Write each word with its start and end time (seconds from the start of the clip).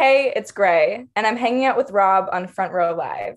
Hey, 0.00 0.32
it's 0.34 0.50
Gray, 0.50 1.04
and 1.14 1.26
I'm 1.26 1.36
hanging 1.36 1.66
out 1.66 1.76
with 1.76 1.90
Rob 1.90 2.30
on 2.32 2.46
Front 2.46 2.72
Row 2.72 2.94
Live. 2.94 3.36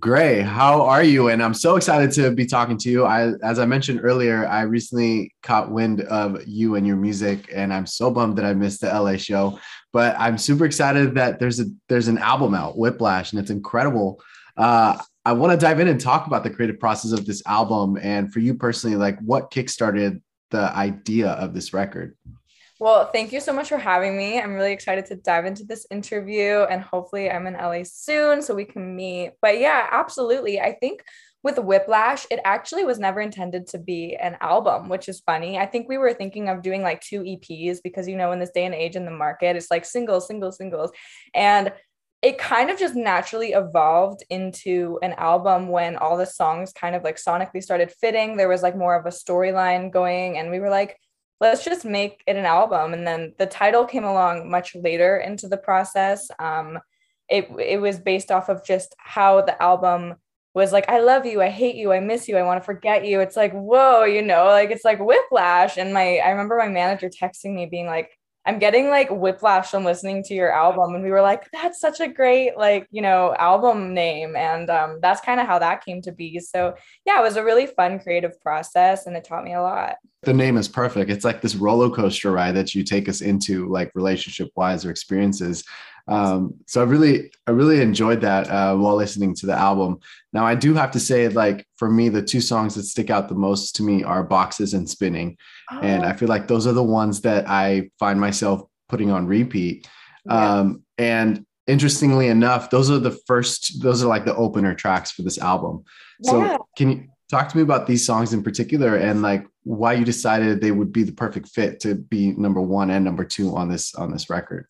Gray, 0.00 0.40
how 0.40 0.82
are 0.82 1.04
you? 1.04 1.28
And 1.28 1.40
I'm 1.40 1.54
so 1.54 1.76
excited 1.76 2.10
to 2.14 2.32
be 2.32 2.46
talking 2.46 2.76
to 2.78 2.90
you. 2.90 3.04
I, 3.04 3.34
as 3.44 3.60
I 3.60 3.66
mentioned 3.66 4.00
earlier, 4.02 4.44
I 4.44 4.62
recently 4.62 5.32
caught 5.44 5.70
wind 5.70 6.00
of 6.00 6.44
you 6.48 6.74
and 6.74 6.84
your 6.84 6.96
music, 6.96 7.48
and 7.54 7.72
I'm 7.72 7.86
so 7.86 8.10
bummed 8.10 8.38
that 8.38 8.44
I 8.44 8.54
missed 8.54 8.80
the 8.80 8.88
LA 8.88 9.18
show. 9.18 9.60
But 9.92 10.16
I'm 10.18 10.36
super 10.36 10.64
excited 10.64 11.14
that 11.14 11.38
there's 11.38 11.60
a 11.60 11.66
there's 11.88 12.08
an 12.08 12.18
album 12.18 12.56
out, 12.56 12.76
Whiplash, 12.76 13.30
and 13.30 13.40
it's 13.40 13.52
incredible. 13.52 14.20
Uh, 14.56 14.98
I 15.24 15.30
want 15.34 15.52
to 15.52 15.64
dive 15.64 15.78
in 15.78 15.86
and 15.86 16.00
talk 16.00 16.26
about 16.26 16.42
the 16.42 16.50
creative 16.50 16.80
process 16.80 17.12
of 17.12 17.24
this 17.24 17.40
album, 17.46 17.96
and 18.02 18.32
for 18.32 18.40
you 18.40 18.54
personally, 18.54 18.96
like 18.96 19.16
what 19.20 19.52
kickstarted 19.52 20.20
the 20.50 20.76
idea 20.76 21.28
of 21.28 21.54
this 21.54 21.72
record. 21.72 22.16
Well, 22.80 23.10
thank 23.12 23.30
you 23.30 23.40
so 23.40 23.52
much 23.52 23.68
for 23.68 23.76
having 23.76 24.16
me. 24.16 24.40
I'm 24.40 24.54
really 24.54 24.72
excited 24.72 25.04
to 25.06 25.16
dive 25.16 25.44
into 25.44 25.64
this 25.64 25.86
interview 25.90 26.60
and 26.62 26.80
hopefully 26.80 27.30
I'm 27.30 27.46
in 27.46 27.52
LA 27.52 27.82
soon 27.84 28.40
so 28.40 28.54
we 28.54 28.64
can 28.64 28.96
meet. 28.96 29.32
But 29.42 29.60
yeah, 29.60 29.86
absolutely. 29.90 30.62
I 30.62 30.72
think 30.72 31.04
with 31.42 31.58
Whiplash, 31.58 32.26
it 32.30 32.40
actually 32.42 32.84
was 32.84 32.98
never 32.98 33.20
intended 33.20 33.66
to 33.68 33.78
be 33.78 34.16
an 34.16 34.38
album, 34.40 34.88
which 34.88 35.10
is 35.10 35.20
funny. 35.20 35.58
I 35.58 35.66
think 35.66 35.90
we 35.90 35.98
were 35.98 36.14
thinking 36.14 36.48
of 36.48 36.62
doing 36.62 36.80
like 36.80 37.02
two 37.02 37.20
EPs 37.20 37.80
because, 37.84 38.08
you 38.08 38.16
know, 38.16 38.32
in 38.32 38.38
this 38.38 38.50
day 38.50 38.64
and 38.64 38.74
age 38.74 38.96
in 38.96 39.04
the 39.04 39.10
market, 39.10 39.56
it's 39.56 39.70
like 39.70 39.84
singles, 39.84 40.26
singles, 40.26 40.56
singles. 40.56 40.90
And 41.34 41.74
it 42.22 42.38
kind 42.38 42.70
of 42.70 42.78
just 42.78 42.94
naturally 42.94 43.52
evolved 43.52 44.24
into 44.30 44.98
an 45.02 45.12
album 45.18 45.68
when 45.68 45.96
all 45.96 46.16
the 46.16 46.24
songs 46.24 46.72
kind 46.72 46.94
of 46.94 47.04
like 47.04 47.16
sonically 47.16 47.62
started 47.62 47.92
fitting. 48.00 48.38
There 48.38 48.48
was 48.48 48.62
like 48.62 48.76
more 48.76 48.94
of 48.94 49.04
a 49.04 49.10
storyline 49.10 49.92
going, 49.92 50.38
and 50.38 50.50
we 50.50 50.60
were 50.60 50.70
like, 50.70 50.96
let's 51.40 51.64
just 51.64 51.84
make 51.84 52.22
it 52.26 52.36
an 52.36 52.44
album. 52.44 52.92
And 52.92 53.06
then 53.06 53.34
the 53.38 53.46
title 53.46 53.84
came 53.84 54.04
along 54.04 54.50
much 54.50 54.74
later 54.74 55.16
into 55.16 55.48
the 55.48 55.56
process. 55.56 56.30
Um, 56.38 56.78
it, 57.28 57.48
it 57.58 57.80
was 57.80 57.98
based 57.98 58.30
off 58.30 58.48
of 58.48 58.64
just 58.64 58.94
how 58.98 59.40
the 59.40 59.60
album 59.62 60.16
was 60.52 60.72
like, 60.72 60.88
I 60.88 60.98
love 60.98 61.26
you, 61.26 61.40
I 61.40 61.48
hate 61.48 61.76
you, 61.76 61.92
I 61.92 62.00
miss 62.00 62.28
you, 62.28 62.36
I 62.36 62.42
want 62.42 62.60
to 62.60 62.64
forget 62.64 63.06
you. 63.06 63.20
It's 63.20 63.36
like, 63.36 63.52
whoa, 63.52 64.04
you 64.04 64.20
know, 64.20 64.46
like 64.46 64.70
it's 64.70 64.84
like 64.84 64.98
whiplash. 64.98 65.78
And 65.78 65.94
my, 65.94 66.18
I 66.18 66.30
remember 66.30 66.56
my 66.58 66.68
manager 66.68 67.08
texting 67.08 67.54
me 67.54 67.66
being 67.66 67.86
like, 67.86 68.10
I'm 68.46 68.58
getting 68.58 68.88
like 68.88 69.10
whiplash 69.10 69.70
from 69.70 69.84
listening 69.84 70.22
to 70.24 70.34
your 70.34 70.50
album. 70.50 70.94
And 70.94 71.04
we 71.04 71.10
were 71.10 71.20
like, 71.20 71.48
that's 71.52 71.78
such 71.78 72.00
a 72.00 72.08
great, 72.08 72.56
like, 72.56 72.86
you 72.90 73.02
know, 73.02 73.34
album 73.38 73.92
name. 73.92 74.34
And 74.34 74.70
um, 74.70 74.98
that's 75.02 75.20
kind 75.20 75.40
of 75.40 75.46
how 75.46 75.58
that 75.58 75.84
came 75.84 76.00
to 76.02 76.12
be. 76.12 76.40
So, 76.40 76.74
yeah, 77.04 77.20
it 77.20 77.22
was 77.22 77.36
a 77.36 77.44
really 77.44 77.66
fun 77.66 78.00
creative 78.00 78.40
process 78.40 79.06
and 79.06 79.14
it 79.16 79.24
taught 79.24 79.44
me 79.44 79.52
a 79.52 79.60
lot. 79.60 79.96
The 80.22 80.32
name 80.32 80.56
is 80.56 80.68
perfect. 80.68 81.10
It's 81.10 81.24
like 81.24 81.40
this 81.40 81.56
roller 81.56 81.90
coaster 81.90 82.30
ride 82.30 82.54
that 82.56 82.74
you 82.74 82.82
take 82.82 83.08
us 83.08 83.20
into, 83.20 83.68
like 83.68 83.90
relationship 83.94 84.50
wise 84.54 84.84
or 84.84 84.90
experiences. 84.90 85.64
Um, 86.08 86.54
so 86.66 86.80
I 86.80 86.84
really, 86.84 87.30
I 87.46 87.52
really 87.52 87.80
enjoyed 87.80 88.20
that 88.22 88.48
uh, 88.48 88.76
while 88.76 88.96
listening 88.96 89.34
to 89.36 89.46
the 89.46 89.54
album. 89.54 90.00
Now 90.32 90.46
I 90.46 90.54
do 90.54 90.74
have 90.74 90.90
to 90.92 91.00
say, 91.00 91.28
like 91.28 91.66
for 91.76 91.90
me, 91.90 92.08
the 92.08 92.22
two 92.22 92.40
songs 92.40 92.74
that 92.74 92.84
stick 92.84 93.10
out 93.10 93.28
the 93.28 93.34
most 93.34 93.76
to 93.76 93.82
me 93.82 94.02
are 94.02 94.22
"Boxes" 94.22 94.74
and 94.74 94.88
"Spinning," 94.88 95.36
oh. 95.70 95.80
and 95.80 96.04
I 96.04 96.12
oh. 96.12 96.16
feel 96.16 96.28
like 96.28 96.48
those 96.48 96.66
are 96.66 96.72
the 96.72 96.82
ones 96.82 97.20
that 97.22 97.48
I 97.48 97.90
find 97.98 98.20
myself 98.20 98.62
putting 98.88 99.10
on 99.10 99.26
repeat. 99.26 99.88
Yeah. 100.26 100.58
Um, 100.58 100.82
and 100.98 101.46
interestingly 101.66 102.28
enough, 102.28 102.70
those 102.70 102.90
are 102.90 102.98
the 102.98 103.18
first; 103.26 103.82
those 103.82 104.02
are 104.02 104.08
like 104.08 104.24
the 104.24 104.36
opener 104.36 104.74
tracks 104.74 105.10
for 105.10 105.22
this 105.22 105.38
album. 105.38 105.84
So 106.22 106.66
can 106.76 106.90
you 106.90 107.08
talk 107.30 107.48
to 107.48 107.56
me 107.56 107.62
about 107.62 107.86
these 107.86 108.04
songs 108.04 108.32
in 108.32 108.42
particular 108.42 108.96
and 108.96 109.22
like 109.22 109.46
why 109.62 109.92
you 109.92 110.04
decided 110.04 110.60
they 110.60 110.72
would 110.72 110.92
be 110.92 111.04
the 111.04 111.12
perfect 111.12 111.48
fit 111.48 111.80
to 111.80 111.94
be 111.94 112.32
number 112.32 112.60
one 112.60 112.90
and 112.90 113.04
number 113.04 113.24
two 113.24 113.56
on 113.56 113.68
this 113.68 113.94
on 113.94 114.10
this 114.10 114.28
record? 114.28 114.66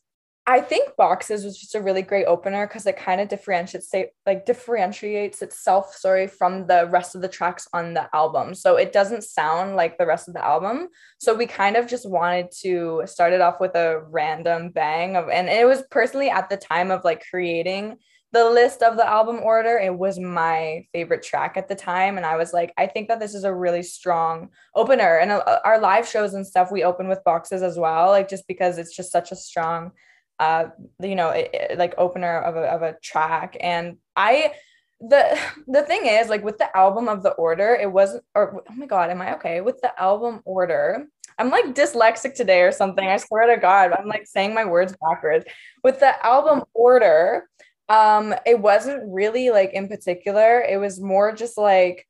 I 0.50 0.60
think 0.60 0.96
boxes 0.96 1.44
was 1.44 1.56
just 1.56 1.76
a 1.76 1.80
really 1.80 2.02
great 2.02 2.26
opener 2.26 2.66
because 2.66 2.84
it 2.84 2.96
kind 2.96 3.20
of 3.20 3.28
differentiates 3.28 3.94
like 4.26 4.46
differentiates 4.46 5.42
itself, 5.42 5.94
sorry, 5.94 6.26
from 6.26 6.66
the 6.66 6.88
rest 6.90 7.14
of 7.14 7.22
the 7.22 7.28
tracks 7.28 7.68
on 7.72 7.94
the 7.94 8.08
album. 8.12 8.54
So 8.56 8.74
it 8.74 8.92
doesn't 8.92 9.22
sound 9.22 9.76
like 9.76 9.97
the 9.97 10.06
rest 10.06 10.26
of 10.26 10.34
the 10.34 10.44
album. 10.44 10.88
So 11.20 11.36
we 11.36 11.47
kind 11.47 11.76
of 11.76 11.86
just 11.86 12.10
wanted 12.10 12.48
to 12.62 13.02
start 13.06 13.32
it 13.32 13.41
off 13.41 13.60
with 13.60 13.76
a 13.76 14.02
random 14.10 14.70
bang 14.70 15.14
of 15.14 15.28
and 15.28 15.48
it 15.48 15.69
was 15.69 15.84
personally 15.88 16.30
at 16.30 16.50
the 16.50 16.56
time 16.56 16.91
of 16.91 17.04
like 17.04 17.22
creating 17.30 17.98
the 18.32 18.50
list 18.50 18.82
of 18.82 18.96
the 18.96 19.08
album 19.08 19.41
order, 19.42 19.78
it 19.78 19.96
was 19.96 20.19
my 20.19 20.84
favorite 20.92 21.22
track 21.22 21.56
at 21.56 21.69
the 21.69 21.75
time. 21.75 22.16
And 22.16 22.25
I 22.25 22.36
was 22.36 22.52
like, 22.52 22.72
I 22.78 22.86
think 22.86 23.08
that 23.08 23.19
this 23.19 23.34
is 23.34 23.42
a 23.42 23.52
really 23.52 23.82
strong 23.82 24.50
opener. 24.76 25.19
And 25.19 25.32
uh, 25.32 25.58
our 25.64 25.80
live 25.80 26.06
shows 26.06 26.34
and 26.34 26.46
stuff, 26.46 26.70
we 26.70 26.84
open 26.84 27.08
with 27.08 27.25
boxes 27.25 27.60
as 27.60 27.76
well, 27.76 28.10
like 28.10 28.28
just 28.28 28.46
because 28.46 28.78
it's 28.78 28.94
just 28.94 29.10
such 29.10 29.32
a 29.32 29.36
strong 29.36 29.91
uh, 30.40 30.70
you 31.00 31.14
know, 31.14 31.28
it, 31.30 31.50
it, 31.52 31.78
like 31.78 31.94
opener 31.98 32.40
of 32.40 32.56
a, 32.56 32.62
of 32.62 32.82
a 32.82 32.96
track. 33.02 33.56
And 33.60 33.98
I, 34.16 34.54
the 35.00 35.38
the 35.66 35.82
thing 35.82 36.06
is 36.06 36.28
like 36.28 36.42
with 36.42 36.58
the 36.58 36.74
album 36.76 37.08
of 37.08 37.22
the 37.22 37.32
order 37.32 37.74
it 37.74 37.90
wasn't 37.90 38.24
or 38.34 38.62
oh 38.68 38.74
my 38.74 38.86
god 38.86 39.10
am 39.10 39.22
i 39.22 39.34
okay? 39.34 39.60
With 39.60 39.80
the 39.80 39.98
album 40.00 40.40
order 40.44 41.06
i'm 41.38 41.50
like 41.50 41.74
dyslexic 41.74 42.34
today 42.34 42.60
or 42.60 42.72
something 42.72 43.06
i 43.06 43.16
swear 43.16 43.54
to 43.54 43.60
god 43.60 43.92
i'm 43.92 44.08
like 44.08 44.26
saying 44.26 44.54
my 44.54 44.64
words 44.64 44.94
backwards. 45.00 45.44
With 45.84 46.00
the 46.00 46.24
album 46.24 46.64
order 46.74 47.48
um 47.88 48.34
it 48.46 48.58
wasn't 48.58 49.02
really 49.06 49.50
like 49.50 49.72
in 49.72 49.88
particular. 49.88 50.60
It 50.60 50.78
was 50.78 51.00
more 51.00 51.32
just 51.32 51.56
like 51.58 52.06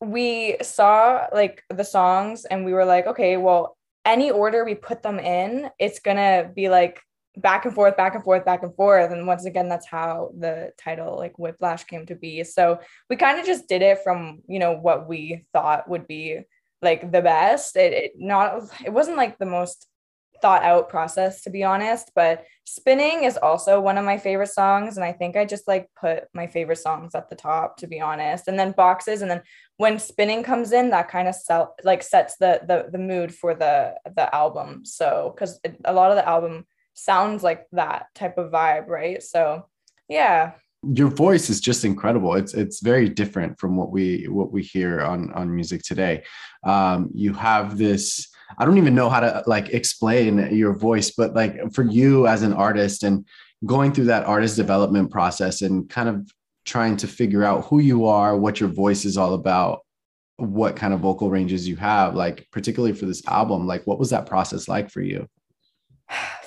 we 0.00 0.56
saw 0.62 1.26
like 1.32 1.62
the 1.70 1.84
songs 1.84 2.44
and 2.44 2.64
we 2.64 2.72
were 2.72 2.84
like 2.84 3.06
okay 3.06 3.36
well 3.36 3.76
any 4.04 4.30
order 4.30 4.64
we 4.64 4.74
put 4.74 5.02
them 5.02 5.18
in 5.18 5.70
it's 5.78 6.00
gonna 6.00 6.50
be 6.54 6.68
like 6.68 7.00
back 7.36 7.64
and 7.64 7.74
forth, 7.74 7.96
back 7.96 8.14
and 8.14 8.24
forth, 8.24 8.44
back 8.44 8.62
and 8.62 8.74
forth. 8.74 9.10
And 9.10 9.26
once 9.26 9.44
again, 9.44 9.68
that's 9.68 9.86
how 9.86 10.30
the 10.38 10.72
title 10.78 11.16
like 11.16 11.38
Whiplash 11.38 11.84
came 11.84 12.06
to 12.06 12.14
be. 12.14 12.44
So 12.44 12.80
we 13.10 13.16
kind 13.16 13.38
of 13.38 13.46
just 13.46 13.68
did 13.68 13.82
it 13.82 13.98
from, 14.04 14.42
you 14.46 14.58
know, 14.58 14.72
what 14.72 15.08
we 15.08 15.44
thought 15.52 15.88
would 15.88 16.06
be 16.06 16.40
like 16.82 17.10
the 17.10 17.22
best. 17.22 17.76
It, 17.76 17.92
it 17.92 18.12
not 18.16 18.62
it 18.84 18.92
wasn't 18.92 19.16
like 19.16 19.38
the 19.38 19.46
most 19.46 19.86
thought 20.42 20.62
out 20.62 20.90
process 20.90 21.40
to 21.42 21.50
be 21.50 21.64
honest, 21.64 22.10
but 22.14 22.44
spinning 22.64 23.24
is 23.24 23.38
also 23.38 23.80
one 23.80 23.96
of 23.96 24.04
my 24.04 24.18
favorite 24.18 24.48
songs. 24.48 24.96
And 24.96 25.04
I 25.04 25.12
think 25.12 25.36
I 25.36 25.44
just 25.44 25.66
like 25.66 25.88
put 25.98 26.24
my 26.34 26.46
favorite 26.46 26.78
songs 26.78 27.14
at 27.14 27.30
the 27.30 27.36
top 27.36 27.78
to 27.78 27.86
be 27.86 28.00
honest. 28.00 28.46
And 28.46 28.58
then 28.58 28.72
boxes. 28.72 29.22
And 29.22 29.30
then 29.30 29.42
when 29.78 29.98
spinning 29.98 30.42
comes 30.42 30.72
in, 30.72 30.90
that 30.90 31.08
kind 31.08 31.28
of 31.28 31.34
sell 31.34 31.74
like 31.82 32.02
sets 32.02 32.36
the 32.36 32.60
the 32.66 32.90
the 32.92 32.98
mood 32.98 33.34
for 33.34 33.54
the 33.54 33.94
the 34.14 34.32
album. 34.34 34.84
So 34.84 35.32
because 35.34 35.58
a 35.84 35.92
lot 35.92 36.10
of 36.10 36.16
the 36.16 36.28
album 36.28 36.66
sounds 36.94 37.42
like 37.42 37.66
that 37.72 38.06
type 38.14 38.38
of 38.38 38.50
vibe, 38.50 38.88
right? 38.88 39.22
So, 39.22 39.66
yeah. 40.08 40.52
Your 40.82 41.08
voice 41.08 41.50
is 41.50 41.60
just 41.60 41.84
incredible. 41.84 42.34
It's 42.34 42.52
it's 42.52 42.80
very 42.80 43.08
different 43.08 43.58
from 43.58 43.76
what 43.76 43.90
we 43.90 44.26
what 44.28 44.52
we 44.52 44.62
hear 44.62 45.00
on 45.00 45.32
on 45.32 45.54
music 45.54 45.82
today. 45.82 46.24
Um, 46.62 47.10
you 47.14 47.32
have 47.32 47.78
this. 47.78 48.28
I 48.58 48.66
don't 48.66 48.76
even 48.76 48.94
know 48.94 49.08
how 49.08 49.20
to 49.20 49.42
like 49.46 49.70
explain 49.70 50.54
your 50.54 50.74
voice, 50.74 51.10
but 51.10 51.34
like 51.34 51.72
for 51.72 51.84
you 51.84 52.26
as 52.26 52.42
an 52.42 52.52
artist 52.52 53.02
and 53.02 53.26
going 53.64 53.92
through 53.92 54.04
that 54.06 54.26
artist 54.26 54.56
development 54.56 55.10
process 55.10 55.62
and 55.62 55.88
kind 55.88 56.08
of 56.08 56.30
trying 56.64 56.96
to 56.98 57.06
figure 57.06 57.44
out 57.44 57.66
who 57.66 57.78
you 57.78 58.06
are, 58.06 58.36
what 58.36 58.60
your 58.60 58.68
voice 58.68 59.04
is 59.04 59.16
all 59.16 59.34
about, 59.34 59.80
what 60.36 60.76
kind 60.76 60.92
of 60.92 61.00
vocal 61.00 61.30
ranges 61.30 61.68
you 61.68 61.76
have, 61.76 62.14
like 62.14 62.46
particularly 62.50 62.94
for 62.94 63.06
this 63.06 63.26
album, 63.26 63.66
like 63.66 63.86
what 63.86 63.98
was 63.98 64.10
that 64.10 64.26
process 64.26 64.68
like 64.68 64.90
for 64.90 65.00
you? 65.00 65.28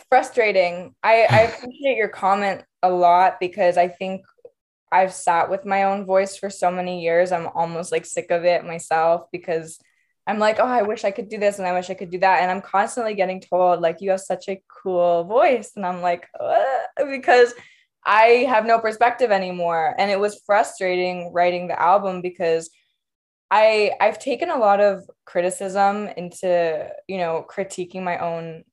Frustrating. 0.10 0.96
I, 1.04 1.28
I 1.30 1.40
appreciate 1.54 1.98
your 1.98 2.10
comment 2.10 2.64
a 2.84 2.90
lot 2.90 3.40
because 3.40 3.78
I 3.78 3.88
think 3.88 4.24
I've 4.92 5.14
sat 5.14 5.50
with 5.50 5.66
my 5.66 5.84
own 5.84 6.06
voice 6.06 6.38
for 6.38 6.50
so 6.50 6.72
many 6.72 7.02
years. 7.04 7.32
I'm 7.32 7.48
almost 7.48 7.92
like 7.92 8.06
sick 8.06 8.32
of 8.32 8.46
it 8.46 8.66
myself 8.66 9.24
because 9.32 9.80
I'm 10.26 10.40
like, 10.40 10.60
oh, 10.60 10.66
I 10.66 10.82
wish 10.82 11.06
I 11.06 11.12
could 11.12 11.30
do 11.30 11.38
this 11.38 11.58
and 11.58 11.68
I 11.68 11.74
wish 11.74 11.90
I 11.90 11.94
could 11.94 12.12
do 12.12 12.20
that. 12.20 12.42
And 12.42 12.52
I'm 12.52 12.62
constantly 12.62 13.14
getting 13.14 13.42
told, 13.42 13.82
like, 13.82 14.02
you 14.02 14.12
have 14.12 14.20
such 14.20 14.50
a 14.50 14.62
cool 14.84 15.24
voice. 15.24 15.72
And 15.76 15.86
I'm 15.86 16.02
like, 16.02 16.28
because 17.10 17.54
I 18.06 18.46
have 18.50 18.66
no 18.66 18.80
perspective 18.80 19.32
anymore. 19.32 19.96
And 19.98 20.12
it 20.12 20.20
was 20.20 20.42
frustrating 20.46 21.32
writing 21.34 21.68
the 21.68 21.82
album 21.82 22.22
because 22.22 22.70
I 23.52 23.92
I've 24.02 24.20
taken 24.20 24.50
a 24.50 24.58
lot 24.58 24.80
of 24.82 25.10
criticism 25.26 26.08
into, 26.18 26.90
you 27.08 27.18
know, 27.18 27.46
critiquing 27.50 28.04
my 28.04 28.18
own 28.18 28.64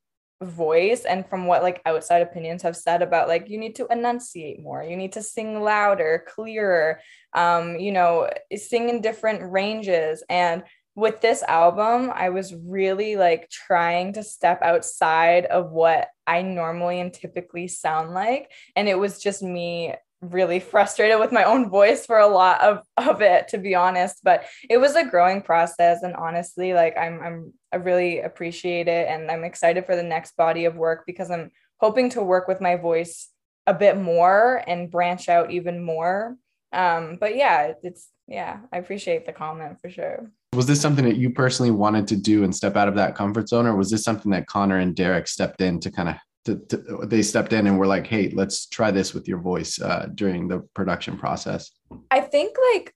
voice 0.45 1.05
and 1.05 1.27
from 1.29 1.47
what 1.47 1.63
like 1.63 1.81
outside 1.87 2.23
opinions 2.23 2.63
have 2.63 2.77
said 2.77 3.03
about 3.03 3.29
like 3.29 3.49
you 3.49 3.59
need 3.59 3.75
to 3.75 3.87
enunciate 3.91 4.61
more 4.61 4.83
you 4.83 4.97
need 4.97 5.13
to 5.13 5.23
sing 5.23 5.63
louder 5.63 6.25
clearer 6.29 7.01
um 7.35 7.77
you 7.77 7.93
know 7.93 8.29
sing 8.55 8.89
in 8.89 9.01
different 9.01 9.51
ranges. 9.51 10.23
And 10.29 10.63
with 10.97 11.21
this 11.21 11.43
album 11.43 12.13
i 12.15 12.29
was 12.29 12.55
really 12.55 13.17
like 13.17 13.51
trying 13.51 14.13
to 14.13 14.23
step 14.23 14.63
outside 14.63 15.45
of 15.47 15.73
what 15.73 16.07
i 16.27 16.41
normally 16.41 17.01
and 17.01 17.13
typically 17.13 17.67
sound 17.67 18.13
like. 18.13 18.51
And 18.77 18.89
it 18.89 18.99
was 18.99 19.21
just 19.21 19.43
me 19.43 19.95
really 20.31 20.61
frustrated 20.61 21.19
with 21.19 21.33
my 21.33 21.45
own 21.45 21.69
voice 21.69 22.07
for 22.07 22.19
a 22.19 22.27
lot 22.27 22.61
of, 22.61 22.81
of 22.97 23.21
it 23.21 23.49
to 23.49 23.59
be 23.59 23.75
honest 23.75 24.21
but 24.23 24.45
it 24.69 24.79
was 24.79 24.97
a 24.97 25.05
growing 25.05 25.43
process 25.43 26.03
and 26.03 26.15
honestly 26.15 26.73
like 26.75 26.97
I'm 26.97 27.21
I'm 27.21 27.53
I 27.73 27.77
really 27.77 28.21
appreciate 28.21 28.89
it 28.89 29.09
and 29.09 29.31
I'm 29.31 29.45
excited 29.45 29.87
for 29.87 29.97
the 29.97 30.03
next 30.03 30.37
body 30.37 30.65
of 30.65 30.77
work 30.77 31.05
because 31.07 31.31
I'm 31.31 31.51
hoping 31.79 32.09
to 32.11 32.23
work 32.23 32.49
with 32.49 32.61
my 32.61 32.77
voice 32.77 33.29
a 33.67 33.75
bit 33.75 33.99
more 33.99 34.63
and 34.67 34.91
branch 34.91 35.29
out 35.29 35.51
even 35.51 35.83
more. 35.83 36.37
Um, 36.73 37.17
but 37.21 37.37
yeah, 37.37 37.73
it's 37.83 38.09
yeah, 38.27 38.61
I 38.73 38.79
appreciate 38.79 39.27
the 39.27 39.33
comment 39.33 39.81
for 39.81 39.91
sure. 39.91 40.31
Was 40.55 40.67
this 40.67 40.81
something 40.81 41.05
that 41.05 41.17
you 41.17 41.31
personally 41.31 41.71
wanted 41.71 42.09
to 42.09 42.17
do 42.17 42.45
and 42.45 42.55
step 42.55 42.77
out 42.77 42.89
of 42.89 42.95
that 42.95 43.15
comfort 43.15 43.49
zone, 43.49 43.67
or 43.67 43.77
was 43.77 43.91
this 43.91 44.03
something 44.03 44.31
that 44.33 44.47
Connor 44.47 44.79
and 44.79 44.95
Derek 44.95 45.29
stepped 45.29 45.61
in 45.61 45.79
to 45.81 45.91
kind 45.91 46.09
of 46.09 46.17
to, 46.45 46.57
to, 46.57 47.07
they 47.07 47.23
stepped 47.23 47.53
in 47.53 47.67
and 47.67 47.79
were 47.79 47.87
like, 47.87 48.07
"Hey, 48.07 48.31
let's 48.31 48.67
try 48.67 48.91
this 48.91 49.15
with 49.15 49.27
your 49.29 49.39
voice 49.39 49.81
uh, 49.81 50.09
during 50.15 50.49
the 50.49 50.61
production 50.75 51.17
process." 51.17 51.71
I 52.11 52.21
think 52.21 52.57
like 52.75 52.95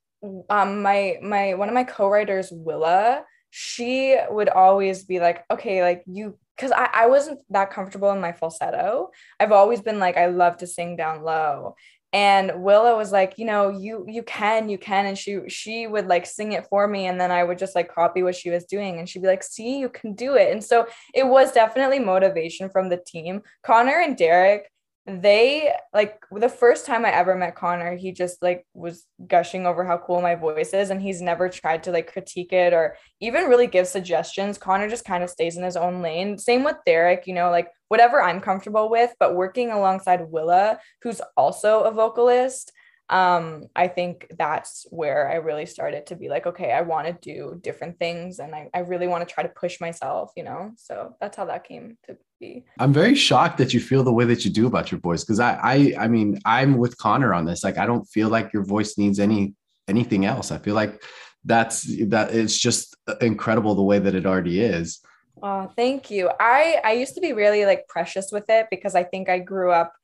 um 0.50 0.82
my 0.82 1.18
my 1.22 1.54
one 1.54 1.68
of 1.68 1.74
my 1.74 1.84
co-writers, 1.84 2.48
Willa, 2.50 3.24
she 3.50 4.16
would 4.30 4.48
always 4.48 5.04
be 5.04 5.20
like, 5.20 5.44
"Okay, 5.50 5.82
like 5.82 6.02
you." 6.06 6.38
Because 6.56 6.72
I, 6.72 6.88
I 6.92 7.06
wasn't 7.06 7.38
that 7.50 7.70
comfortable 7.70 8.10
in 8.10 8.20
my 8.20 8.32
falsetto. 8.32 9.10
I've 9.38 9.52
always 9.52 9.80
been 9.80 10.00
like, 10.00 10.16
I 10.16 10.26
love 10.26 10.56
to 10.56 10.66
sing 10.66 10.96
down 10.96 11.22
low 11.22 11.76
and 12.12 12.62
Willa 12.62 12.96
was 12.96 13.12
like, 13.12 13.34
you 13.36 13.44
know, 13.44 13.68
you 13.68 14.04
you 14.08 14.22
can, 14.22 14.68
you 14.68 14.78
can, 14.78 15.06
and 15.06 15.18
she 15.18 15.40
she 15.48 15.86
would 15.86 16.06
like 16.06 16.26
sing 16.26 16.52
it 16.52 16.66
for 16.68 16.88
me, 16.88 17.06
and 17.06 17.20
then 17.20 17.30
I 17.30 17.44
would 17.44 17.58
just 17.58 17.74
like 17.74 17.94
copy 17.94 18.22
what 18.22 18.36
she 18.36 18.50
was 18.50 18.64
doing, 18.64 18.98
and 18.98 19.08
she'd 19.08 19.22
be 19.22 19.28
like, 19.28 19.42
see, 19.42 19.78
you 19.78 19.88
can 19.88 20.14
do 20.14 20.34
it, 20.34 20.50
and 20.52 20.64
so 20.64 20.86
it 21.14 21.26
was 21.26 21.52
definitely 21.52 21.98
motivation 21.98 22.70
from 22.70 22.88
the 22.88 22.96
team. 22.96 23.42
Connor 23.62 24.00
and 24.00 24.16
Derek, 24.16 24.70
they 25.08 25.72
like 25.94 26.20
the 26.30 26.48
first 26.48 26.84
time 26.84 27.04
I 27.04 27.10
ever 27.10 27.34
met 27.34 27.54
Connor, 27.54 27.96
he 27.96 28.12
just 28.12 28.42
like 28.42 28.66
was 28.74 29.06
gushing 29.26 29.66
over 29.66 29.84
how 29.84 29.98
cool 29.98 30.20
my 30.20 30.34
voice 30.34 30.74
is, 30.74 30.90
and 30.90 31.00
he's 31.00 31.22
never 31.22 31.48
tried 31.48 31.82
to 31.84 31.92
like 31.92 32.12
critique 32.12 32.52
it 32.52 32.72
or 32.72 32.96
even 33.20 33.44
really 33.44 33.66
give 33.66 33.86
suggestions. 33.86 34.58
Connor 34.58 34.88
just 34.88 35.04
kind 35.04 35.24
of 35.24 35.30
stays 35.30 35.56
in 35.56 35.62
his 35.62 35.76
own 35.76 36.02
lane. 36.02 36.38
Same 36.38 36.62
with 36.62 36.76
Derek, 36.84 37.26
you 37.26 37.34
know, 37.34 37.50
like 37.50 37.68
whatever 37.88 38.22
I'm 38.22 38.40
comfortable 38.40 38.90
with, 38.90 39.14
but 39.18 39.34
working 39.34 39.70
alongside 39.70 40.30
Willa, 40.30 40.78
who's 41.02 41.20
also 41.36 41.82
a 41.82 41.90
vocalist, 41.90 42.72
um, 43.10 43.64
I 43.74 43.88
think 43.88 44.26
that's 44.38 44.86
where 44.90 45.30
I 45.30 45.36
really 45.36 45.64
started 45.64 46.06
to 46.06 46.16
be 46.16 46.28
like, 46.28 46.46
okay, 46.46 46.72
I 46.72 46.82
want 46.82 47.06
to 47.06 47.14
do 47.14 47.58
different 47.62 47.98
things 47.98 48.38
and 48.38 48.54
I, 48.54 48.68
I 48.74 48.80
really 48.80 49.06
want 49.06 49.26
to 49.26 49.32
try 49.32 49.42
to 49.42 49.48
push 49.48 49.80
myself, 49.80 50.32
you 50.36 50.44
know? 50.44 50.72
So 50.76 51.14
that's 51.20 51.36
how 51.36 51.46
that 51.46 51.64
came 51.64 51.96
to 52.06 52.18
be. 52.38 52.64
I'm 52.78 52.92
very 52.92 53.14
shocked 53.14 53.56
that 53.58 53.72
you 53.72 53.80
feel 53.80 54.04
the 54.04 54.12
way 54.12 54.26
that 54.26 54.44
you 54.44 54.50
do 54.50 54.66
about 54.66 54.92
your 54.92 55.00
voice. 55.00 55.24
Cause 55.24 55.40
I, 55.40 55.58
I, 55.62 55.94
I 56.00 56.08
mean, 56.08 56.38
I'm 56.44 56.76
with 56.76 56.98
Connor 56.98 57.32
on 57.32 57.46
this. 57.46 57.64
Like, 57.64 57.78
I 57.78 57.86
don't 57.86 58.04
feel 58.04 58.28
like 58.28 58.52
your 58.52 58.64
voice 58.64 58.98
needs 58.98 59.18
any, 59.18 59.54
anything 59.88 60.26
else. 60.26 60.50
I 60.50 60.58
feel 60.58 60.74
like 60.74 61.02
that's, 61.46 61.84
that 62.08 62.34
it's 62.34 62.58
just 62.58 62.94
incredible 63.22 63.74
the 63.74 63.82
way 63.82 63.98
that 63.98 64.14
it 64.14 64.26
already 64.26 64.60
is. 64.60 65.00
Oh, 65.42 65.72
thank 65.76 66.10
you. 66.10 66.30
I, 66.38 66.80
I 66.84 66.92
used 66.92 67.14
to 67.14 67.22
be 67.22 67.32
really 67.32 67.64
like 67.64 67.88
precious 67.88 68.30
with 68.32 68.50
it 68.50 68.66
because 68.70 68.94
I 68.94 69.04
think 69.04 69.30
I 69.30 69.38
grew 69.38 69.70
up 69.70 69.94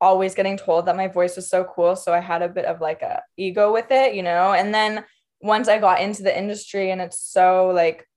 always 0.00 0.34
getting 0.34 0.56
told 0.56 0.86
that 0.86 0.96
my 0.96 1.08
voice 1.08 1.36
was 1.36 1.48
so 1.48 1.64
cool. 1.64 1.96
So 1.96 2.12
I 2.12 2.20
had 2.20 2.42
a 2.42 2.48
bit 2.48 2.64
of 2.64 2.80
like 2.80 3.02
a 3.02 3.22
ego 3.36 3.72
with 3.72 3.90
it, 3.90 4.14
you 4.14 4.22
know. 4.22 4.52
And 4.52 4.74
then 4.74 5.04
once 5.40 5.68
I 5.68 5.78
got 5.78 6.00
into 6.00 6.22
the 6.22 6.36
industry 6.36 6.90
and 6.90 7.00
it's 7.00 7.18
so 7.18 7.68
like 7.68 8.08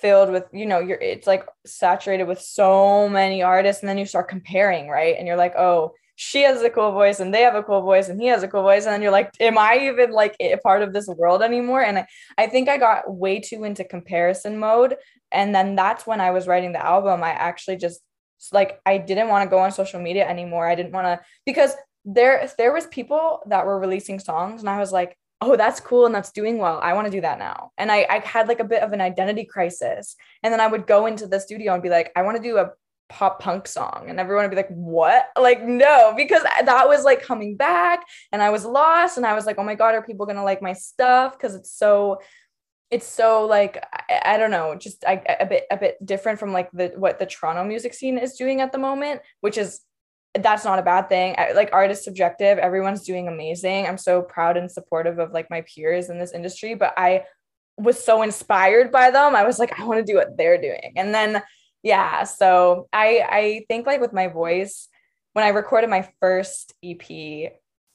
filled 0.00 0.30
with, 0.30 0.44
you 0.52 0.66
know, 0.66 0.78
you're 0.78 0.98
it's 0.98 1.26
like 1.26 1.46
saturated 1.64 2.24
with 2.24 2.40
so 2.40 3.08
many 3.08 3.42
artists, 3.42 3.82
and 3.82 3.88
then 3.88 3.98
you 3.98 4.06
start 4.06 4.28
comparing, 4.28 4.88
right? 4.88 5.16
And 5.16 5.26
you're 5.26 5.36
like, 5.36 5.54
oh, 5.56 5.92
she 6.16 6.42
has 6.42 6.62
a 6.62 6.70
cool 6.70 6.92
voice 6.92 7.20
and 7.20 7.32
they 7.32 7.42
have 7.42 7.54
a 7.54 7.62
cool 7.62 7.82
voice 7.82 8.08
and 8.08 8.20
he 8.20 8.26
has 8.28 8.42
a 8.42 8.48
cool 8.48 8.62
voice. 8.62 8.86
And 8.86 8.92
then 8.94 9.02
you're 9.02 9.12
like, 9.12 9.30
am 9.38 9.58
I 9.58 9.90
even 9.92 10.12
like 10.12 10.34
a 10.40 10.56
part 10.56 10.82
of 10.82 10.94
this 10.94 11.06
world 11.06 11.42
anymore? 11.42 11.82
And 11.82 11.98
I, 11.98 12.06
I 12.38 12.46
think 12.46 12.70
I 12.70 12.78
got 12.78 13.14
way 13.14 13.38
too 13.38 13.64
into 13.64 13.84
comparison 13.84 14.58
mode. 14.58 14.96
And 15.30 15.54
then 15.54 15.76
that's 15.76 16.06
when 16.06 16.22
I 16.22 16.30
was 16.30 16.46
writing 16.46 16.72
the 16.72 16.84
album. 16.84 17.22
I 17.22 17.30
actually 17.30 17.76
just 17.76 18.00
like 18.52 18.80
I 18.86 18.98
didn't 18.98 19.28
want 19.28 19.44
to 19.44 19.50
go 19.50 19.58
on 19.58 19.72
social 19.72 20.00
media 20.00 20.28
anymore. 20.28 20.68
I 20.68 20.74
didn't 20.74 20.92
want 20.92 21.06
to 21.06 21.20
because 21.44 21.74
there 22.04 22.48
there 22.58 22.72
was 22.72 22.86
people 22.86 23.40
that 23.46 23.66
were 23.66 23.78
releasing 23.78 24.18
songs 24.18 24.60
and 24.60 24.70
I 24.70 24.78
was 24.78 24.92
like, 24.92 25.16
oh, 25.40 25.56
that's 25.56 25.80
cool 25.80 26.06
and 26.06 26.14
that's 26.14 26.32
doing 26.32 26.58
well. 26.58 26.80
I 26.82 26.94
want 26.94 27.06
to 27.06 27.10
do 27.10 27.20
that 27.20 27.38
now. 27.38 27.70
And 27.76 27.92
I, 27.92 28.06
I 28.08 28.18
had 28.20 28.48
like 28.48 28.60
a 28.60 28.64
bit 28.64 28.82
of 28.82 28.92
an 28.92 29.00
identity 29.00 29.44
crisis. 29.44 30.16
And 30.42 30.52
then 30.52 30.60
I 30.60 30.66
would 30.66 30.86
go 30.86 31.06
into 31.06 31.26
the 31.26 31.40
studio 31.40 31.74
and 31.74 31.82
be 31.82 31.90
like, 31.90 32.10
I 32.16 32.22
want 32.22 32.36
to 32.36 32.42
do 32.42 32.56
a 32.56 32.70
pop 33.08 33.40
punk 33.40 33.68
song. 33.68 34.06
And 34.08 34.18
everyone 34.18 34.44
would 34.44 34.50
be 34.50 34.56
like, 34.56 34.70
what? 34.70 35.26
Like, 35.38 35.62
no, 35.62 36.14
because 36.16 36.42
that 36.42 36.88
was 36.88 37.04
like 37.04 37.22
coming 37.22 37.56
back 37.56 38.02
and 38.32 38.42
I 38.42 38.50
was 38.50 38.64
lost. 38.64 39.18
And 39.18 39.26
I 39.26 39.34
was 39.34 39.46
like, 39.46 39.58
oh 39.58 39.64
my 39.64 39.74
God, 39.74 39.94
are 39.94 40.02
people 40.02 40.26
to 40.26 40.42
like 40.42 40.62
my 40.62 40.72
stuff? 40.72 41.32
Because 41.32 41.54
it's 41.54 41.72
so 41.72 42.20
it's 42.90 43.06
so 43.06 43.46
like 43.46 43.84
I, 43.92 44.34
I, 44.34 44.36
don't 44.38 44.50
know 44.50 44.76
just 44.76 45.04
I, 45.04 45.22
a 45.40 45.46
bit 45.46 45.64
a 45.70 45.76
bit 45.76 46.04
different 46.04 46.38
from 46.38 46.52
like 46.52 46.70
the 46.72 46.92
what 46.96 47.18
the 47.18 47.26
toronto 47.26 47.64
music 47.64 47.94
scene 47.94 48.18
is 48.18 48.34
doing 48.34 48.60
at 48.60 48.72
the 48.72 48.78
moment 48.78 49.22
which 49.40 49.58
is 49.58 49.80
that's 50.34 50.66
not 50.66 50.78
a 50.78 50.82
bad 50.82 51.08
thing. 51.08 51.34
I, 51.38 51.52
like 51.52 51.70
art 51.72 51.90
is 51.90 52.04
subjective. 52.04 52.58
Everyone's 52.58 53.04
doing 53.04 53.26
amazing. 53.26 53.86
I'm 53.86 53.96
so 53.96 54.20
proud 54.20 54.58
and 54.58 54.70
supportive 54.70 55.18
of 55.18 55.32
like 55.32 55.48
my 55.48 55.62
peers 55.62 56.10
in 56.10 56.18
this 56.18 56.32
industry 56.32 56.74
but 56.74 56.94
i 56.96 57.24
was 57.78 58.02
so 58.02 58.22
inspired 58.22 58.90
by 58.90 59.10
them. 59.10 59.34
I 59.36 59.44
was 59.44 59.58
like 59.58 59.78
i 59.78 59.84
want 59.84 60.04
to 60.04 60.12
do 60.12 60.16
what 60.16 60.36
they're 60.36 60.60
doing. 60.60 60.92
And 60.96 61.14
then 61.14 61.42
yeah 61.86 62.24
so 62.24 62.88
i 62.92 63.24
i 63.30 63.64
think 63.68 63.86
like 63.86 64.00
with 64.00 64.12
my 64.12 64.26
voice 64.26 64.88
when 65.34 65.44
i 65.44 65.50
recorded 65.50 65.88
my 65.88 66.08
first 66.20 66.74
ep 66.82 67.02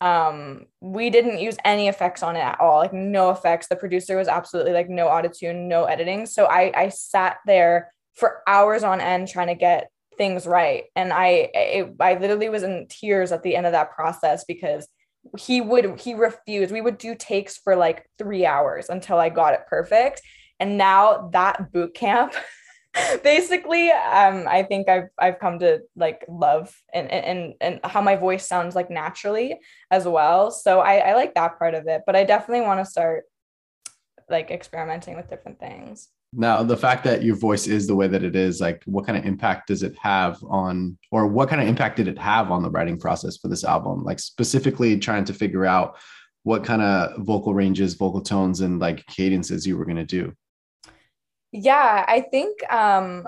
um 0.02 0.66
we 0.82 1.12
didn't 1.12 1.40
use 1.40 1.56
any 1.64 1.88
effects 1.88 2.24
on 2.24 2.36
it 2.36 2.40
at 2.40 2.60
all 2.60 2.80
like 2.80 2.94
no 2.94 3.30
effects. 3.30 3.68
The 3.68 3.76
producer 3.76 4.18
was 4.18 4.28
absolutely 4.28 4.74
like 4.74 4.90
no 4.90 5.08
autotune 5.08 5.68
no 5.68 5.86
editing. 5.86 6.26
So 6.26 6.46
i 6.46 6.72
i 6.76 6.90
sat 6.90 7.38
there 7.46 7.94
for 8.16 8.42
hours 8.48 8.84
on 8.84 9.00
end 9.00 9.28
trying 9.28 9.48
to 9.48 9.56
get 9.56 9.92
things 10.18 10.48
right. 10.48 10.86
And 10.96 11.14
i 11.14 11.50
it, 11.54 11.96
i 12.00 12.16
literally 12.16 12.50
was 12.50 12.64
in 12.64 12.88
tears 12.90 13.32
at 13.32 13.44
the 13.44 13.56
end 13.56 13.68
of 13.68 13.74
that 13.74 13.92
process 13.92 14.44
because 14.44 14.88
he 15.38 15.62
would 15.62 16.00
he 16.00 16.16
refused. 16.16 16.74
We 16.74 16.82
would 16.82 16.98
do 16.98 17.14
takes 17.14 17.58
for 17.58 17.76
like 17.76 18.10
3 18.18 18.46
hours 18.46 18.90
until 18.90 19.18
i 19.18 19.30
got 19.30 19.54
it 19.54 19.68
perfect. 19.68 20.22
And 20.60 20.78
now 20.78 21.30
that 21.34 21.72
boot 21.72 21.94
camp 21.94 22.34
basically 23.24 23.90
um 23.90 24.46
i 24.50 24.64
think 24.64 24.90
i've 24.90 25.08
i've 25.18 25.40
come 25.40 25.58
to 25.58 25.80
like 25.96 26.26
love 26.28 26.76
and 26.94 27.10
and 27.10 27.54
and 27.62 27.80
how 27.86 28.02
my 28.02 28.18
voice 28.18 28.46
sounds 28.46 28.76
like 28.76 28.90
naturally 28.90 29.58
as 29.90 30.06
well. 30.06 30.52
So 30.52 30.82
i 30.82 30.98
i 30.98 31.14
like 31.14 31.34
that 31.36 31.58
part 31.58 31.74
of 31.74 31.88
it 31.88 32.02
but 32.06 32.16
i 32.16 32.24
definitely 32.24 32.66
want 32.66 32.82
to 32.82 32.86
start 32.86 33.24
like 34.32 34.50
experimenting 34.50 35.16
with 35.16 35.30
different 35.30 35.60
things. 35.60 36.08
Now 36.34 36.64
the 36.64 36.78
fact 36.78 37.04
that 37.04 37.24
your 37.24 37.36
voice 37.36 37.68
is 37.68 37.86
the 37.86 37.96
way 37.96 38.08
that 38.08 38.24
it 38.24 38.36
is 38.38 38.62
like 38.62 38.82
what 38.86 39.06
kind 39.06 39.18
of 39.18 39.26
impact 39.26 39.68
does 39.68 39.84
it 39.84 39.96
have 39.98 40.42
on 40.50 40.98
or 41.12 41.28
what 41.28 41.50
kind 41.50 41.62
of 41.62 41.68
impact 41.68 41.98
did 41.98 42.08
it 42.08 42.18
have 42.18 42.52
on 42.52 42.64
the 42.64 42.72
writing 42.72 42.98
process 42.98 43.36
for 43.36 43.50
this 43.50 43.66
album? 43.66 44.06
Like 44.06 44.20
specifically 44.20 44.98
trying 44.98 45.26
to 45.26 45.34
figure 45.34 45.66
out 45.66 45.98
what 46.44 46.64
kind 46.64 46.82
of 46.82 47.18
vocal 47.26 47.54
ranges 47.54 47.96
vocal 47.96 48.22
tones 48.22 48.62
and 48.62 48.80
like 48.80 49.06
cadences 49.08 49.68
you 49.68 49.78
were 49.78 49.86
going 49.86 49.98
to 49.98 50.06
do 50.06 50.34
yeah 51.52 52.06
i 52.08 52.22
think 52.22 52.62
um 52.72 53.28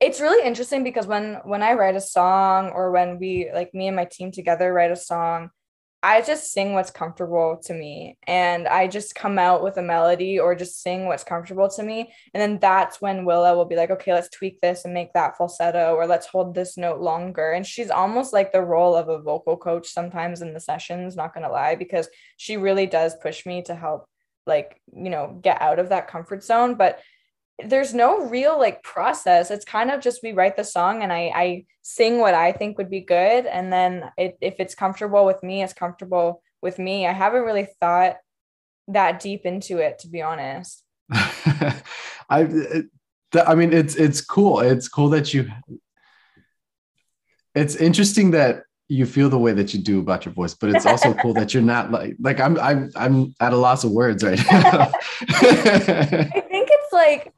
it's 0.00 0.20
really 0.20 0.46
interesting 0.46 0.84
because 0.84 1.06
when 1.06 1.38
when 1.44 1.62
i 1.62 1.72
write 1.72 1.96
a 1.96 2.00
song 2.00 2.70
or 2.70 2.90
when 2.90 3.18
we 3.18 3.50
like 3.54 3.72
me 3.74 3.86
and 3.86 3.96
my 3.96 4.04
team 4.04 4.30
together 4.30 4.72
write 4.72 4.90
a 4.90 4.96
song 4.96 5.50
i 6.02 6.20
just 6.20 6.52
sing 6.52 6.72
what's 6.72 6.90
comfortable 6.90 7.60
to 7.62 7.72
me 7.72 8.18
and 8.26 8.66
i 8.66 8.88
just 8.88 9.14
come 9.14 9.38
out 9.38 9.62
with 9.62 9.76
a 9.76 9.82
melody 9.82 10.38
or 10.38 10.54
just 10.54 10.82
sing 10.82 11.06
what's 11.06 11.22
comfortable 11.24 11.68
to 11.68 11.82
me. 11.82 12.12
And 12.34 12.40
then 12.40 12.58
that's 12.58 13.00
when 13.00 13.24
willa 13.24 13.54
will 13.56 13.64
be 13.64 13.76
like 13.76 13.90
okay 13.90 14.12
let's 14.12 14.28
tweak 14.28 14.60
this 14.60 14.84
and 14.84 14.92
make 14.92 15.12
that 15.12 15.36
falsetto 15.36 15.94
or 15.94 16.06
let's 16.06 16.26
hold 16.26 16.54
this 16.54 16.76
note 16.76 17.00
longer. 17.00 17.52
And 17.52 17.64
she's 17.64 17.90
almost 17.90 18.32
like 18.32 18.52
the 18.52 18.60
role 18.60 18.96
of 18.96 19.08
a 19.08 19.22
vocal 19.22 19.56
coach 19.56 19.86
sometimes 19.88 20.42
in 20.42 20.52
the 20.52 20.60
sessions 20.60 21.14
not 21.14 21.34
gonna 21.34 21.50
lie 21.50 21.76
because 21.76 22.08
she 22.36 22.56
really 22.56 22.86
does 22.86 23.14
push 23.22 23.46
me 23.46 23.62
to 23.62 23.74
help 23.74 24.06
like 24.44 24.80
you 24.92 25.10
know 25.10 25.38
get 25.40 25.62
out 25.62 25.78
of 25.78 25.90
that 25.90 26.08
comfort 26.08 26.42
zone. 26.42 26.74
But 26.74 26.98
there's 27.58 27.94
no 27.94 28.26
real 28.26 28.58
like 28.58 28.82
process. 28.82 29.50
It's 29.50 29.64
kind 29.64 29.90
of 29.90 30.00
just 30.00 30.22
we 30.22 30.32
write 30.32 30.56
the 30.56 30.64
song 30.64 31.02
and 31.02 31.12
I 31.12 31.32
I 31.34 31.64
sing 31.82 32.18
what 32.18 32.34
I 32.34 32.52
think 32.52 32.78
would 32.78 32.90
be 32.90 33.00
good 33.00 33.46
and 33.46 33.72
then 33.72 34.10
it, 34.16 34.36
if 34.40 34.56
it's 34.58 34.74
comfortable 34.74 35.24
with 35.24 35.42
me, 35.42 35.62
it's 35.62 35.72
comfortable 35.72 36.42
with 36.60 36.78
me. 36.78 37.06
I 37.06 37.12
haven't 37.12 37.42
really 37.42 37.68
thought 37.80 38.16
that 38.88 39.20
deep 39.20 39.44
into 39.44 39.78
it 39.78 39.98
to 40.00 40.08
be 40.08 40.22
honest. 40.22 40.82
I 41.12 41.82
I 43.46 43.54
mean 43.54 43.72
it's 43.72 43.96
it's 43.96 44.20
cool. 44.20 44.60
It's 44.60 44.88
cool 44.88 45.10
that 45.10 45.34
you 45.34 45.50
it's 47.54 47.76
interesting 47.76 48.30
that 48.32 48.62
you 48.88 49.06
feel 49.06 49.30
the 49.30 49.38
way 49.38 49.52
that 49.52 49.72
you 49.72 49.80
do 49.80 50.00
about 50.00 50.24
your 50.24 50.34
voice, 50.34 50.54
but 50.54 50.70
it's 50.70 50.86
also 50.86 51.14
cool 51.22 51.32
that 51.34 51.54
you're 51.54 51.62
not 51.62 51.90
like 51.90 52.16
like 52.20 52.40
I'm 52.40 52.58
I'm 52.58 52.90
I'm 52.96 53.34
at 53.40 53.52
a 53.52 53.56
loss 53.56 53.84
of 53.84 53.90
words 53.90 54.22
right 54.22 54.38
now. 54.50 54.90
I 55.20 56.44
think 56.48 56.68
it's 56.70 56.92
like 56.92 57.32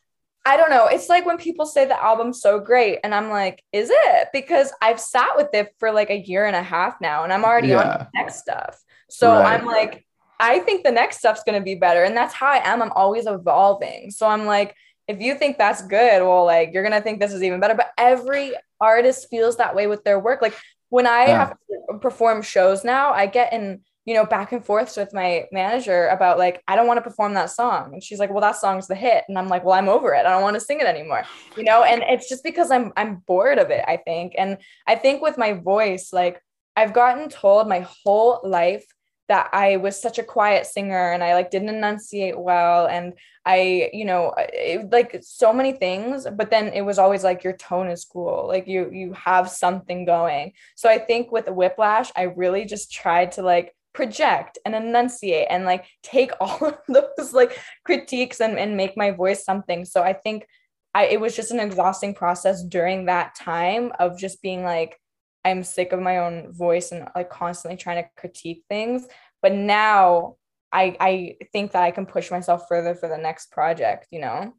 I 0.46 0.56
don't 0.56 0.70
know. 0.70 0.86
It's 0.86 1.08
like 1.08 1.24
when 1.24 1.38
people 1.38 1.64
say 1.64 1.86
the 1.86 2.02
album's 2.02 2.40
so 2.42 2.60
great, 2.60 2.98
and 3.02 3.14
I'm 3.14 3.30
like, 3.30 3.62
is 3.72 3.90
it? 3.90 4.28
Because 4.32 4.72
I've 4.82 5.00
sat 5.00 5.36
with 5.36 5.48
it 5.54 5.74
for 5.78 5.90
like 5.90 6.10
a 6.10 6.18
year 6.18 6.44
and 6.44 6.54
a 6.54 6.62
half 6.62 7.00
now, 7.00 7.24
and 7.24 7.32
I'm 7.32 7.44
already 7.44 7.68
yeah. 7.68 7.98
on 7.98 8.08
next 8.14 8.40
stuff. 8.40 8.78
So 9.08 9.32
right. 9.32 9.58
I'm 9.58 9.64
like, 9.64 10.04
I 10.40 10.58
think 10.58 10.84
the 10.84 10.90
next 10.90 11.18
stuff's 11.18 11.44
going 11.44 11.58
to 11.58 11.64
be 11.64 11.76
better. 11.76 12.04
And 12.04 12.16
that's 12.16 12.34
how 12.34 12.48
I 12.48 12.60
am. 12.68 12.82
I'm 12.82 12.92
always 12.92 13.26
evolving. 13.26 14.10
So 14.10 14.26
I'm 14.26 14.46
like, 14.46 14.74
if 15.06 15.20
you 15.20 15.36
think 15.36 15.58
that's 15.58 15.82
good, 15.82 16.22
well, 16.22 16.44
like 16.44 16.70
you're 16.72 16.82
going 16.82 16.92
to 16.92 17.00
think 17.00 17.20
this 17.20 17.32
is 17.32 17.42
even 17.42 17.60
better. 17.60 17.74
But 17.74 17.92
every 17.96 18.52
artist 18.80 19.28
feels 19.30 19.56
that 19.58 19.74
way 19.74 19.86
with 19.86 20.04
their 20.04 20.18
work. 20.18 20.42
Like 20.42 20.58
when 20.88 21.06
I 21.06 21.26
yeah. 21.26 21.38
have 21.38 21.50
to 21.50 21.98
perform 21.98 22.42
shows 22.42 22.84
now, 22.84 23.12
I 23.12 23.26
get 23.26 23.52
in 23.52 23.80
you 24.04 24.14
know, 24.14 24.26
back 24.26 24.52
and 24.52 24.64
forths 24.64 24.96
with 24.96 25.14
my 25.14 25.46
manager 25.50 26.08
about 26.08 26.38
like, 26.38 26.62
I 26.68 26.76
don't 26.76 26.87
want 26.87 26.99
to 26.99 27.02
perform 27.02 27.34
that 27.34 27.50
song. 27.50 27.94
And 27.94 28.02
she's 28.02 28.18
like, 28.18 28.30
well, 28.30 28.42
that 28.42 28.56
song's 28.56 28.87
the 28.87 28.94
hit. 28.94 29.25
And 29.28 29.38
I'm 29.38 29.49
like, 29.49 29.64
well, 29.64 29.75
I'm 29.75 29.88
over 29.88 30.12
it. 30.14 30.26
I 30.26 30.30
don't 30.30 30.42
want 30.42 30.54
to 30.54 30.61
sing 30.61 30.80
it 30.80 30.87
anymore. 30.87 31.25
You 31.56 31.64
know, 31.64 31.82
and 31.82 32.02
it's 32.02 32.28
just 32.28 32.44
because 32.44 32.70
I'm 32.70 32.92
I'm 32.96 33.23
bored 33.26 33.58
of 33.58 33.70
it, 33.70 33.84
I 33.88 33.96
think. 33.96 34.34
And 34.37 34.58
I 34.87 34.96
think 34.96 35.23
with 35.23 35.38
my 35.38 35.54
voice, 35.54 36.12
like 36.12 36.42
I've 36.76 36.92
gotten 36.92 37.28
told 37.28 37.68
my 37.68 37.87
whole 38.04 38.40
life 38.44 38.84
that 39.28 39.49
I 39.54 39.78
was 39.78 40.00
such 40.00 40.18
a 40.18 40.23
quiet 40.23 40.66
singer 40.66 41.12
and 41.12 41.25
I 41.25 41.34
like 41.34 41.50
didn't 41.50 41.70
enunciate 41.70 42.38
well 42.38 42.87
and 42.87 43.14
I 43.46 43.90
you 43.92 44.04
know 44.04 44.34
it, 44.37 44.90
like 44.92 45.18
so 45.23 45.52
many 45.52 45.73
things 45.73 46.26
but 46.37 46.50
then 46.50 46.68
it 46.68 46.82
was 46.82 46.99
always 46.99 47.25
like 47.25 47.42
your 47.42 47.56
tone 47.56 47.88
is 47.88 48.04
cool 48.04 48.46
like 48.46 48.66
you 48.66 48.90
you 48.92 49.14
have 49.14 49.49
something 49.49 50.04
going 50.04 50.52
so 50.76 50.90
I 50.90 50.99
think 50.99 51.32
with 51.32 51.49
whiplash 51.49 52.12
I 52.14 52.25
really 52.25 52.66
just 52.66 52.92
tried 52.92 53.32
to 53.32 53.42
like 53.42 53.75
project 53.94 54.58
and 54.66 54.74
enunciate 54.74 55.46
and 55.48 55.64
like 55.64 55.86
take 56.02 56.32
all 56.40 56.58
of 56.66 56.78
those 56.88 57.32
like 57.32 57.58
critiques 57.84 58.40
and, 58.40 58.58
and 58.58 58.76
make 58.76 58.96
my 58.96 59.10
voice 59.10 59.44
something. 59.44 59.84
So 59.84 60.02
I 60.02 60.12
think 60.12 60.46
I 60.94 61.06
it 61.06 61.20
was 61.20 61.34
just 61.34 61.50
an 61.50 61.60
exhausting 61.60 62.14
process 62.14 62.62
during 62.62 63.06
that 63.06 63.34
time 63.34 63.92
of 63.98 64.18
just 64.18 64.42
being 64.42 64.62
like, 64.62 65.00
I'm 65.44 65.62
sick 65.62 65.92
of 65.92 66.00
my 66.00 66.18
own 66.18 66.52
voice 66.52 66.92
and 66.92 67.08
like 67.14 67.30
constantly 67.30 67.76
trying 67.76 68.02
to 68.02 68.10
critique 68.16 68.64
things. 68.68 69.06
But 69.42 69.52
now 69.52 70.36
I 70.72 70.96
I 71.00 71.36
think 71.52 71.72
that 71.72 71.82
I 71.82 71.90
can 71.90 72.06
push 72.06 72.30
myself 72.30 72.66
further 72.68 72.94
for 72.94 73.08
the 73.08 73.18
next 73.18 73.50
project, 73.50 74.08
you 74.10 74.20
know. 74.20 74.54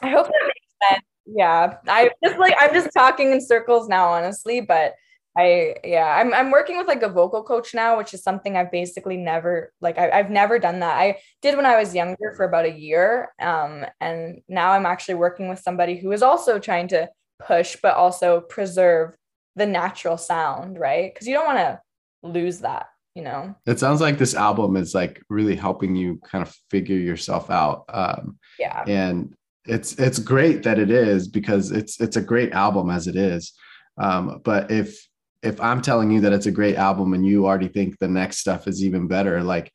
I 0.00 0.10
hope 0.10 0.26
that 0.26 0.42
makes 0.42 0.90
sense. 0.90 1.04
Yeah. 1.26 1.76
I 1.86 2.10
just 2.24 2.38
like 2.38 2.54
I'm 2.60 2.72
just 2.72 2.90
talking 2.94 3.32
in 3.32 3.40
circles 3.40 3.88
now, 3.88 4.08
honestly, 4.08 4.60
but 4.60 4.94
I 5.38 5.76
yeah, 5.84 6.16
I'm 6.20 6.34
I'm 6.34 6.50
working 6.50 6.76
with 6.78 6.88
like 6.88 7.02
a 7.02 7.08
vocal 7.08 7.44
coach 7.44 7.72
now, 7.72 7.96
which 7.96 8.12
is 8.12 8.24
something 8.24 8.56
I've 8.56 8.72
basically 8.72 9.16
never 9.16 9.72
like 9.80 9.96
I, 9.96 10.16
have 10.16 10.30
never 10.30 10.58
done 10.58 10.80
that. 10.80 10.98
I 10.98 11.20
did 11.42 11.56
when 11.56 11.64
I 11.64 11.78
was 11.78 11.94
younger 11.94 12.34
for 12.36 12.44
about 12.44 12.64
a 12.64 12.72
year, 12.72 13.28
um, 13.40 13.86
and 14.00 14.42
now 14.48 14.72
I'm 14.72 14.84
actually 14.84 15.14
working 15.14 15.48
with 15.48 15.60
somebody 15.60 15.96
who 15.96 16.10
is 16.10 16.22
also 16.22 16.58
trying 16.58 16.88
to 16.88 17.08
push 17.46 17.76
but 17.80 17.94
also 17.94 18.40
preserve 18.40 19.14
the 19.54 19.66
natural 19.66 20.18
sound, 20.18 20.76
right? 20.76 21.14
Because 21.14 21.28
you 21.28 21.34
don't 21.34 21.46
want 21.46 21.58
to 21.58 21.80
lose 22.24 22.58
that, 22.60 22.86
you 23.14 23.22
know. 23.22 23.54
It 23.64 23.78
sounds 23.78 24.00
like 24.00 24.18
this 24.18 24.34
album 24.34 24.76
is 24.76 24.92
like 24.92 25.22
really 25.30 25.54
helping 25.54 25.94
you 25.94 26.18
kind 26.24 26.42
of 26.42 26.52
figure 26.68 26.98
yourself 26.98 27.48
out. 27.48 27.84
Um, 27.90 28.38
yeah, 28.58 28.82
and 28.88 29.34
it's 29.66 29.92
it's 30.00 30.18
great 30.18 30.64
that 30.64 30.80
it 30.80 30.90
is 30.90 31.28
because 31.28 31.70
it's 31.70 32.00
it's 32.00 32.16
a 32.16 32.22
great 32.22 32.50
album 32.50 32.90
as 32.90 33.06
it 33.06 33.14
is. 33.14 33.52
Um, 33.98 34.40
but 34.44 34.70
if 34.72 35.07
if 35.42 35.60
I'm 35.60 35.82
telling 35.82 36.10
you 36.10 36.20
that 36.22 36.32
it's 36.32 36.46
a 36.46 36.50
great 36.50 36.76
album 36.76 37.14
and 37.14 37.24
you 37.24 37.46
already 37.46 37.68
think 37.68 37.98
the 37.98 38.08
next 38.08 38.38
stuff 38.38 38.66
is 38.66 38.84
even 38.84 39.06
better, 39.06 39.42
like 39.42 39.72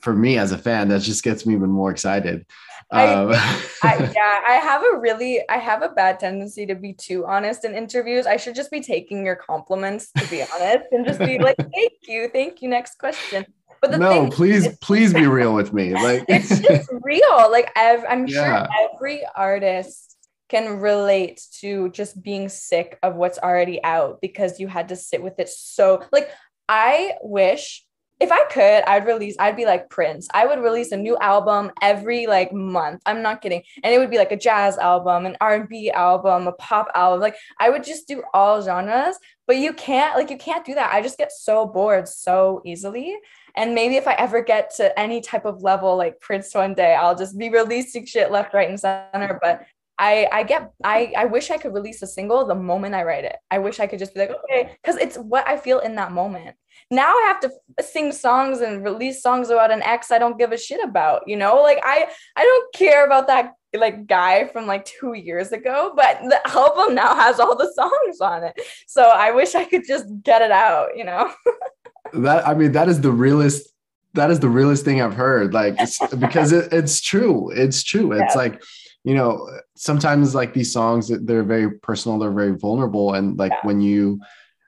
for 0.00 0.12
me 0.12 0.38
as 0.38 0.52
a 0.52 0.58
fan, 0.58 0.88
that 0.88 1.02
just 1.02 1.22
gets 1.22 1.46
me 1.46 1.54
even 1.54 1.70
more 1.70 1.90
excited. 1.90 2.46
Um, 2.90 3.30
I, 3.32 3.64
I, 3.82 3.96
yeah, 4.14 4.40
I 4.46 4.60
have 4.62 4.82
a 4.82 4.98
really, 4.98 5.40
I 5.48 5.56
have 5.56 5.82
a 5.82 5.88
bad 5.88 6.20
tendency 6.20 6.66
to 6.66 6.74
be 6.74 6.92
too 6.92 7.24
honest 7.24 7.64
in 7.64 7.74
interviews. 7.74 8.26
I 8.26 8.36
should 8.36 8.54
just 8.54 8.70
be 8.70 8.80
taking 8.80 9.24
your 9.24 9.36
compliments, 9.36 10.12
to 10.18 10.26
be 10.28 10.42
honest, 10.42 10.88
and 10.92 11.06
just 11.06 11.18
be 11.18 11.38
like, 11.40 11.56
"Thank 11.56 11.92
you, 12.02 12.28
thank 12.28 12.60
you." 12.60 12.68
Next 12.68 12.98
question. 12.98 13.46
But 13.80 13.92
the 13.92 13.98
no, 13.98 14.30
please, 14.30 14.66
is, 14.66 14.78
please 14.80 15.12
be 15.12 15.26
real 15.26 15.54
with 15.54 15.72
me. 15.72 15.94
Like 15.94 16.24
it's 16.28 16.60
just 16.60 16.90
real. 17.02 17.50
Like 17.50 17.70
I've, 17.76 18.04
I'm 18.08 18.26
yeah. 18.26 18.66
sure 18.66 18.68
every 18.94 19.22
artist 19.34 20.13
can 20.48 20.78
relate 20.80 21.40
to 21.60 21.90
just 21.90 22.22
being 22.22 22.48
sick 22.48 22.98
of 23.02 23.16
what's 23.16 23.38
already 23.38 23.82
out 23.82 24.20
because 24.20 24.60
you 24.60 24.68
had 24.68 24.88
to 24.88 24.96
sit 24.96 25.22
with 25.22 25.38
it 25.38 25.48
so 25.48 26.02
like 26.12 26.30
I 26.68 27.14
wish 27.22 27.84
if 28.20 28.30
I 28.30 28.44
could, 28.44 28.84
I'd 28.84 29.06
release, 29.06 29.34
I'd 29.40 29.56
be 29.56 29.66
like 29.66 29.90
Prince. 29.90 30.28
I 30.32 30.46
would 30.46 30.60
release 30.60 30.92
a 30.92 30.96
new 30.96 31.16
album 31.18 31.72
every 31.82 32.26
like 32.26 32.52
month. 32.52 33.02
I'm 33.06 33.22
not 33.22 33.42
kidding. 33.42 33.62
And 33.82 33.92
it 33.92 33.98
would 33.98 34.10
be 34.10 34.18
like 34.18 34.30
a 34.30 34.36
jazz 34.36 34.78
album, 34.78 35.26
an 35.26 35.36
R&B 35.40 35.90
album, 35.90 36.46
a 36.46 36.52
pop 36.52 36.88
album. 36.94 37.20
Like 37.20 37.36
I 37.58 37.70
would 37.70 37.82
just 37.82 38.06
do 38.06 38.22
all 38.32 38.62
genres, 38.62 39.18
but 39.46 39.56
you 39.56 39.72
can't 39.72 40.16
like 40.16 40.30
you 40.30 40.38
can't 40.38 40.64
do 40.64 40.74
that. 40.74 40.94
I 40.94 41.02
just 41.02 41.18
get 41.18 41.32
so 41.32 41.66
bored 41.66 42.08
so 42.08 42.62
easily. 42.64 43.16
And 43.56 43.74
maybe 43.74 43.96
if 43.96 44.08
I 44.08 44.14
ever 44.14 44.42
get 44.42 44.74
to 44.76 44.98
any 44.98 45.20
type 45.20 45.44
of 45.44 45.62
level 45.62 45.96
like 45.96 46.20
Prince 46.20 46.54
one 46.54 46.74
day, 46.74 46.94
I'll 46.94 47.14
just 47.16 47.36
be 47.36 47.50
releasing 47.50 48.06
shit 48.06 48.32
left, 48.32 48.54
right, 48.54 48.68
and 48.68 48.78
center. 48.78 49.38
But 49.40 49.66
I 49.98 50.28
I 50.32 50.42
get 50.42 50.72
I 50.82 51.12
I 51.16 51.24
wish 51.26 51.50
I 51.50 51.56
could 51.56 51.72
release 51.72 52.02
a 52.02 52.06
single 52.06 52.44
the 52.46 52.54
moment 52.54 52.94
I 52.94 53.04
write 53.04 53.24
it. 53.24 53.36
I 53.50 53.58
wish 53.58 53.78
I 53.80 53.86
could 53.86 53.98
just 53.98 54.14
be 54.14 54.20
like, 54.20 54.30
okay, 54.30 54.76
because 54.82 54.96
it's 54.96 55.16
what 55.16 55.46
I 55.48 55.56
feel 55.56 55.78
in 55.78 55.94
that 55.96 56.12
moment. 56.12 56.56
Now 56.90 57.08
I 57.08 57.24
have 57.28 57.40
to 57.40 57.50
sing 57.82 58.12
songs 58.12 58.60
and 58.60 58.84
release 58.84 59.22
songs 59.22 59.50
about 59.50 59.70
an 59.70 59.82
ex 59.82 60.10
I 60.10 60.18
don't 60.18 60.38
give 60.38 60.52
a 60.52 60.58
shit 60.58 60.82
about, 60.82 61.22
you 61.26 61.36
know? 61.36 61.62
Like 61.62 61.78
I 61.82 62.08
I 62.36 62.42
don't 62.42 62.74
care 62.74 63.06
about 63.06 63.28
that 63.28 63.52
like 63.74 64.06
guy 64.06 64.46
from 64.48 64.66
like 64.66 64.84
two 64.84 65.14
years 65.14 65.52
ago, 65.52 65.92
but 65.94 66.20
the 66.22 66.40
album 66.48 66.94
now 66.94 67.14
has 67.14 67.38
all 67.38 67.56
the 67.56 67.72
songs 67.74 68.20
on 68.20 68.44
it. 68.44 68.60
So 68.88 69.02
I 69.02 69.30
wish 69.30 69.54
I 69.54 69.64
could 69.64 69.82
just 69.86 70.06
get 70.22 70.42
it 70.42 70.50
out, 70.50 70.96
you 70.96 71.04
know? 71.04 71.32
that 72.14 72.46
I 72.46 72.54
mean, 72.54 72.72
that 72.72 72.88
is 72.88 73.00
the 73.00 73.12
realest 73.12 73.68
that 74.14 74.30
is 74.30 74.40
the 74.40 74.48
realest 74.48 74.84
thing 74.84 75.00
I've 75.00 75.14
heard. 75.14 75.52
Like 75.52 75.74
it's 75.78 75.98
because 76.16 76.52
it, 76.52 76.72
it's 76.72 77.00
true. 77.00 77.50
It's 77.50 77.82
true. 77.82 78.12
It's 78.12 78.34
yeah. 78.34 78.40
like 78.40 78.62
you 79.04 79.14
know 79.14 79.48
sometimes 79.76 80.34
like 80.34 80.54
these 80.54 80.72
songs 80.72 81.08
they're 81.08 81.44
very 81.44 81.70
personal 81.78 82.18
they're 82.18 82.32
very 82.32 82.56
vulnerable 82.56 83.14
and 83.14 83.38
like 83.38 83.52
yeah. 83.52 83.60
when 83.62 83.80
you 83.80 84.18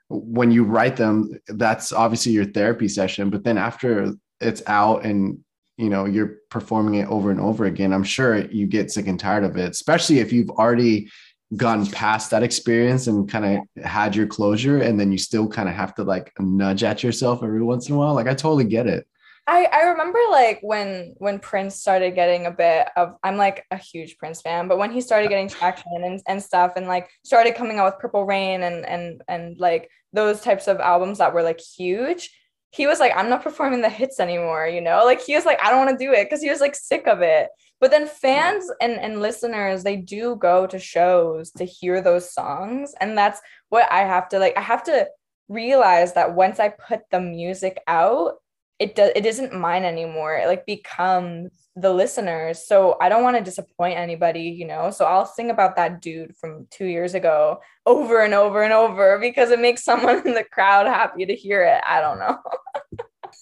when 0.09 0.51
you 0.51 0.63
write 0.63 0.95
them 0.95 1.29
that's 1.47 1.91
obviously 1.91 2.31
your 2.31 2.45
therapy 2.45 2.87
session 2.87 3.29
but 3.29 3.43
then 3.43 3.57
after 3.57 4.13
it's 4.39 4.61
out 4.67 5.03
and 5.03 5.39
you 5.77 5.89
know 5.89 6.05
you're 6.05 6.37
performing 6.49 6.95
it 6.95 7.07
over 7.07 7.31
and 7.31 7.41
over 7.41 7.65
again 7.65 7.91
i'm 7.91 8.03
sure 8.03 8.45
you 8.45 8.67
get 8.67 8.91
sick 8.91 9.07
and 9.07 9.19
tired 9.19 9.43
of 9.43 9.57
it 9.57 9.71
especially 9.71 10.19
if 10.19 10.31
you've 10.31 10.51
already 10.51 11.09
gone 11.55 11.85
past 11.87 12.31
that 12.31 12.43
experience 12.43 13.07
and 13.07 13.29
kind 13.29 13.45
of 13.45 13.83
had 13.83 14.15
your 14.15 14.27
closure 14.27 14.81
and 14.81 14.99
then 14.99 15.11
you 15.11 15.17
still 15.17 15.47
kind 15.47 15.69
of 15.69 15.75
have 15.75 15.95
to 15.95 16.03
like 16.03 16.31
nudge 16.39 16.83
at 16.83 17.03
yourself 17.03 17.41
every 17.41 17.63
once 17.63 17.87
in 17.89 17.95
a 17.95 17.97
while 17.97 18.13
like 18.13 18.27
i 18.27 18.33
totally 18.33 18.65
get 18.65 18.85
it 18.85 19.07
I, 19.49 19.65
I 19.71 19.81
remember 19.83 20.19
like 20.29 20.59
when 20.61 21.15
when 21.19 21.39
Prince 21.39 21.75
started 21.75 22.15
getting 22.15 22.45
a 22.45 22.51
bit 22.51 22.89
of 22.97 23.15
I'm 23.23 23.37
like 23.37 23.65
a 23.71 23.77
huge 23.77 24.17
Prince 24.17 24.41
fan, 24.41 24.67
but 24.67 24.77
when 24.77 24.91
he 24.91 24.99
started 24.99 25.29
getting 25.29 25.47
traction 25.47 26.03
and, 26.03 26.21
and 26.27 26.43
stuff 26.43 26.73
and 26.75 26.87
like 26.87 27.09
started 27.23 27.55
coming 27.55 27.79
out 27.79 27.85
with 27.85 27.99
Purple 27.99 28.25
Rain 28.25 28.63
and 28.63 28.85
and 28.85 29.21
and 29.29 29.57
like 29.57 29.89
those 30.11 30.41
types 30.41 30.67
of 30.67 30.81
albums 30.81 31.19
that 31.19 31.33
were 31.33 31.43
like 31.43 31.61
huge, 31.61 32.29
he 32.71 32.87
was 32.87 32.99
like, 32.99 33.13
I'm 33.15 33.29
not 33.29 33.43
performing 33.43 33.81
the 33.81 33.89
hits 33.89 34.19
anymore, 34.19 34.67
you 34.67 34.81
know? 34.81 35.03
Like 35.05 35.21
he 35.21 35.35
was 35.35 35.45
like, 35.45 35.63
I 35.63 35.69
don't 35.69 35.85
want 35.85 35.97
to 35.97 36.05
do 36.05 36.11
it 36.11 36.25
because 36.25 36.41
he 36.41 36.49
was 36.49 36.59
like 36.59 36.75
sick 36.75 37.07
of 37.07 37.21
it. 37.21 37.49
But 37.79 37.91
then 37.91 38.07
fans 38.07 38.69
and, 38.81 38.93
and 38.93 39.21
listeners, 39.21 39.83
they 39.83 39.95
do 39.95 40.35
go 40.35 40.67
to 40.67 40.79
shows 40.79 41.51
to 41.51 41.63
hear 41.63 42.01
those 42.01 42.33
songs. 42.33 42.93
And 42.99 43.17
that's 43.17 43.39
what 43.69 43.89
I 43.91 43.99
have 43.99 44.27
to 44.29 44.39
like, 44.39 44.57
I 44.57 44.61
have 44.61 44.83
to 44.83 45.07
realize 45.47 46.13
that 46.13 46.35
once 46.35 46.59
I 46.59 46.69
put 46.69 47.01
the 47.11 47.21
music 47.21 47.79
out, 47.87 48.35
it 48.79 48.95
does 48.95 49.11
it 49.15 49.25
isn't 49.25 49.53
mine 49.53 49.83
anymore 49.83 50.35
it 50.35 50.47
like 50.47 50.65
becomes 50.65 51.51
the 51.75 51.91
listeners 51.91 52.65
so 52.67 52.97
i 53.01 53.09
don't 53.09 53.23
want 53.23 53.37
to 53.37 53.43
disappoint 53.43 53.97
anybody 53.97 54.43
you 54.43 54.65
know 54.65 54.91
so 54.91 55.05
i'll 55.05 55.25
sing 55.25 55.49
about 55.49 55.75
that 55.75 56.01
dude 56.01 56.35
from 56.37 56.67
two 56.69 56.85
years 56.85 57.13
ago 57.13 57.59
over 57.85 58.23
and 58.23 58.33
over 58.33 58.63
and 58.63 58.73
over 58.73 59.19
because 59.19 59.51
it 59.51 59.59
makes 59.59 59.83
someone 59.83 60.25
in 60.27 60.33
the 60.33 60.43
crowd 60.43 60.87
happy 60.87 61.25
to 61.25 61.35
hear 61.35 61.63
it 61.63 61.81
i 61.85 62.01
don't 62.01 62.19
know 62.19 62.37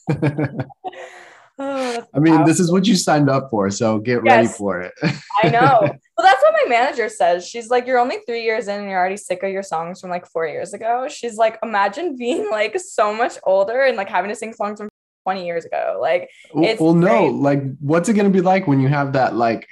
oh, 1.59 2.07
I 2.13 2.19
mean, 2.19 2.45
this 2.45 2.59
is 2.59 2.71
what 2.71 2.85
you 2.85 2.95
signed 2.95 3.29
up 3.29 3.49
for, 3.49 3.69
so 3.71 3.99
get 3.99 4.21
yes, 4.23 4.31
ready 4.31 4.47
for 4.47 4.81
it. 4.81 4.93
I 5.43 5.49
know. 5.49 5.89
Well, 6.17 6.25
that's 6.25 6.41
what 6.43 6.53
my 6.53 6.69
manager 6.69 7.09
says. 7.09 7.45
She's 7.45 7.69
like, 7.69 7.85
You're 7.85 7.99
only 7.99 8.19
three 8.25 8.43
years 8.43 8.69
in 8.69 8.79
and 8.79 8.89
you're 8.89 8.97
already 8.97 9.17
sick 9.17 9.43
of 9.43 9.51
your 9.51 9.63
songs 9.63 9.99
from 9.99 10.09
like 10.09 10.25
four 10.25 10.47
years 10.47 10.73
ago. 10.73 11.09
She's 11.09 11.35
like, 11.35 11.59
Imagine 11.61 12.15
being 12.15 12.49
like 12.49 12.79
so 12.79 13.13
much 13.13 13.33
older 13.43 13.81
and 13.81 13.97
like 13.97 14.07
having 14.07 14.29
to 14.29 14.35
sing 14.35 14.53
songs 14.53 14.79
from 14.79 14.87
20 15.25 15.45
years 15.45 15.65
ago. 15.65 15.97
Like, 15.99 16.29
it's 16.53 16.79
well, 16.79 16.93
no, 16.93 17.25
like, 17.25 17.63
what's 17.79 18.07
it 18.09 18.13
going 18.13 18.31
to 18.31 18.31
be 18.31 18.41
like 18.41 18.67
when 18.67 18.79
you 18.79 18.87
have 18.87 19.13
that, 19.13 19.35
like, 19.35 19.67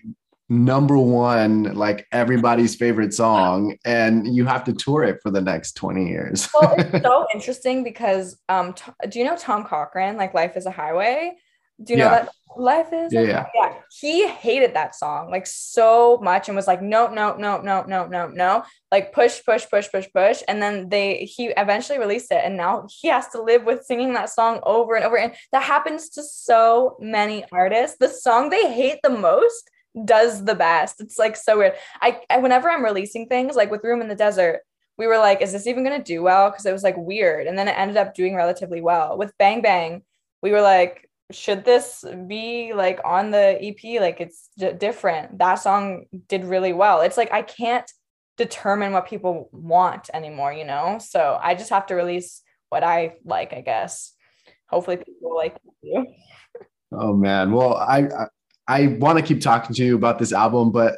number 0.49 0.97
one, 0.97 1.63
like 1.75 2.07
everybody's 2.11 2.75
favorite 2.75 3.13
song, 3.13 3.77
and 3.85 4.35
you 4.35 4.45
have 4.45 4.63
to 4.63 4.73
tour 4.73 5.03
it 5.03 5.19
for 5.21 5.29
the 5.29 5.41
next 5.41 5.73
20 5.73 6.09
years? 6.09 6.49
well, 6.59 6.73
it's 6.75 7.03
so 7.05 7.27
interesting 7.35 7.83
because, 7.83 8.35
um, 8.49 8.73
t- 8.73 8.91
do 9.09 9.19
you 9.19 9.25
know 9.25 9.37
Tom 9.37 9.63
Cochrane, 9.63 10.17
like, 10.17 10.33
Life 10.33 10.57
is 10.57 10.65
a 10.65 10.71
Highway? 10.71 11.35
Do 11.81 11.93
you 11.93 11.99
yeah. 11.99 12.05
know 12.05 12.11
that 12.11 12.29
life 12.55 12.93
is? 12.93 13.13
Yeah, 13.13 13.21
yeah. 13.21 13.45
yeah. 13.55 13.73
He 13.99 14.27
hated 14.27 14.75
that 14.75 14.95
song 14.95 15.31
like 15.31 15.47
so 15.47 16.19
much 16.21 16.47
and 16.47 16.55
was 16.55 16.67
like, 16.67 16.81
no, 16.81 17.07
no, 17.07 17.35
no, 17.35 17.61
no, 17.61 17.83
no, 17.83 18.05
no, 18.05 18.27
no. 18.27 18.63
Like 18.91 19.13
push, 19.13 19.41
push, 19.43 19.65
push, 19.69 19.89
push, 19.91 20.07
push. 20.13 20.43
And 20.47 20.61
then 20.61 20.89
they 20.89 21.25
he 21.25 21.47
eventually 21.57 21.99
released 21.99 22.31
it. 22.31 22.41
And 22.43 22.55
now 22.57 22.85
he 22.89 23.07
has 23.07 23.27
to 23.29 23.41
live 23.41 23.63
with 23.63 23.85
singing 23.85 24.13
that 24.13 24.29
song 24.29 24.59
over 24.63 24.95
and 24.95 25.05
over. 25.05 25.17
And 25.17 25.33
that 25.51 25.63
happens 25.63 26.09
to 26.09 26.23
so 26.23 26.97
many 26.99 27.43
artists. 27.51 27.97
The 27.99 28.09
song 28.09 28.49
they 28.49 28.71
hate 28.71 28.99
the 29.03 29.09
most 29.09 29.69
does 30.05 30.43
the 30.43 30.55
best. 30.55 31.01
It's 31.01 31.19
like 31.19 31.35
so 31.35 31.57
weird. 31.57 31.73
I, 32.01 32.21
I 32.29 32.37
whenever 32.37 32.69
I'm 32.69 32.83
releasing 32.83 33.27
things 33.27 33.55
like 33.55 33.71
with 33.71 33.83
Room 33.83 34.01
in 34.01 34.07
the 34.07 34.15
Desert, 34.15 34.61
we 34.97 35.07
were 35.07 35.17
like, 35.17 35.41
is 35.41 35.51
this 35.51 35.67
even 35.67 35.83
gonna 35.83 36.03
do 36.03 36.21
well? 36.21 36.49
Because 36.49 36.65
it 36.65 36.73
was 36.73 36.83
like 36.83 36.97
weird. 36.97 37.47
And 37.47 37.57
then 37.57 37.67
it 37.67 37.77
ended 37.77 37.97
up 37.97 38.13
doing 38.13 38.35
relatively 38.35 38.81
well. 38.81 39.17
With 39.17 39.37
Bang 39.37 39.61
Bang, 39.61 40.03
we 40.41 40.51
were 40.51 40.61
like, 40.61 41.09
should 41.31 41.65
this 41.65 42.03
be 42.27 42.73
like 42.73 42.99
on 43.03 43.31
the 43.31 43.57
EP? 43.61 44.01
Like 44.01 44.19
it's 44.19 44.49
d- 44.57 44.73
different. 44.73 45.39
That 45.39 45.55
song 45.55 46.05
did 46.27 46.45
really 46.45 46.73
well. 46.73 47.01
It's 47.01 47.17
like 47.17 47.31
I 47.31 47.41
can't 47.41 47.89
determine 48.37 48.93
what 48.93 49.07
people 49.07 49.49
want 49.51 50.09
anymore, 50.13 50.53
you 50.53 50.65
know? 50.65 50.97
So 50.99 51.39
I 51.41 51.55
just 51.55 51.69
have 51.69 51.85
to 51.87 51.95
release 51.95 52.41
what 52.69 52.83
I 52.83 53.15
like, 53.23 53.53
I 53.53 53.61
guess. 53.61 54.13
Hopefully 54.67 54.97
people 54.97 55.35
like 55.35 55.55
you. 55.81 56.05
Oh 56.91 57.13
man. 57.13 57.51
Well, 57.51 57.75
I 57.77 58.07
I, 58.07 58.27
I 58.67 58.87
want 58.87 59.17
to 59.19 59.25
keep 59.25 59.41
talking 59.41 59.75
to 59.75 59.83
you 59.83 59.95
about 59.95 60.19
this 60.19 60.33
album, 60.33 60.71
but 60.71 60.95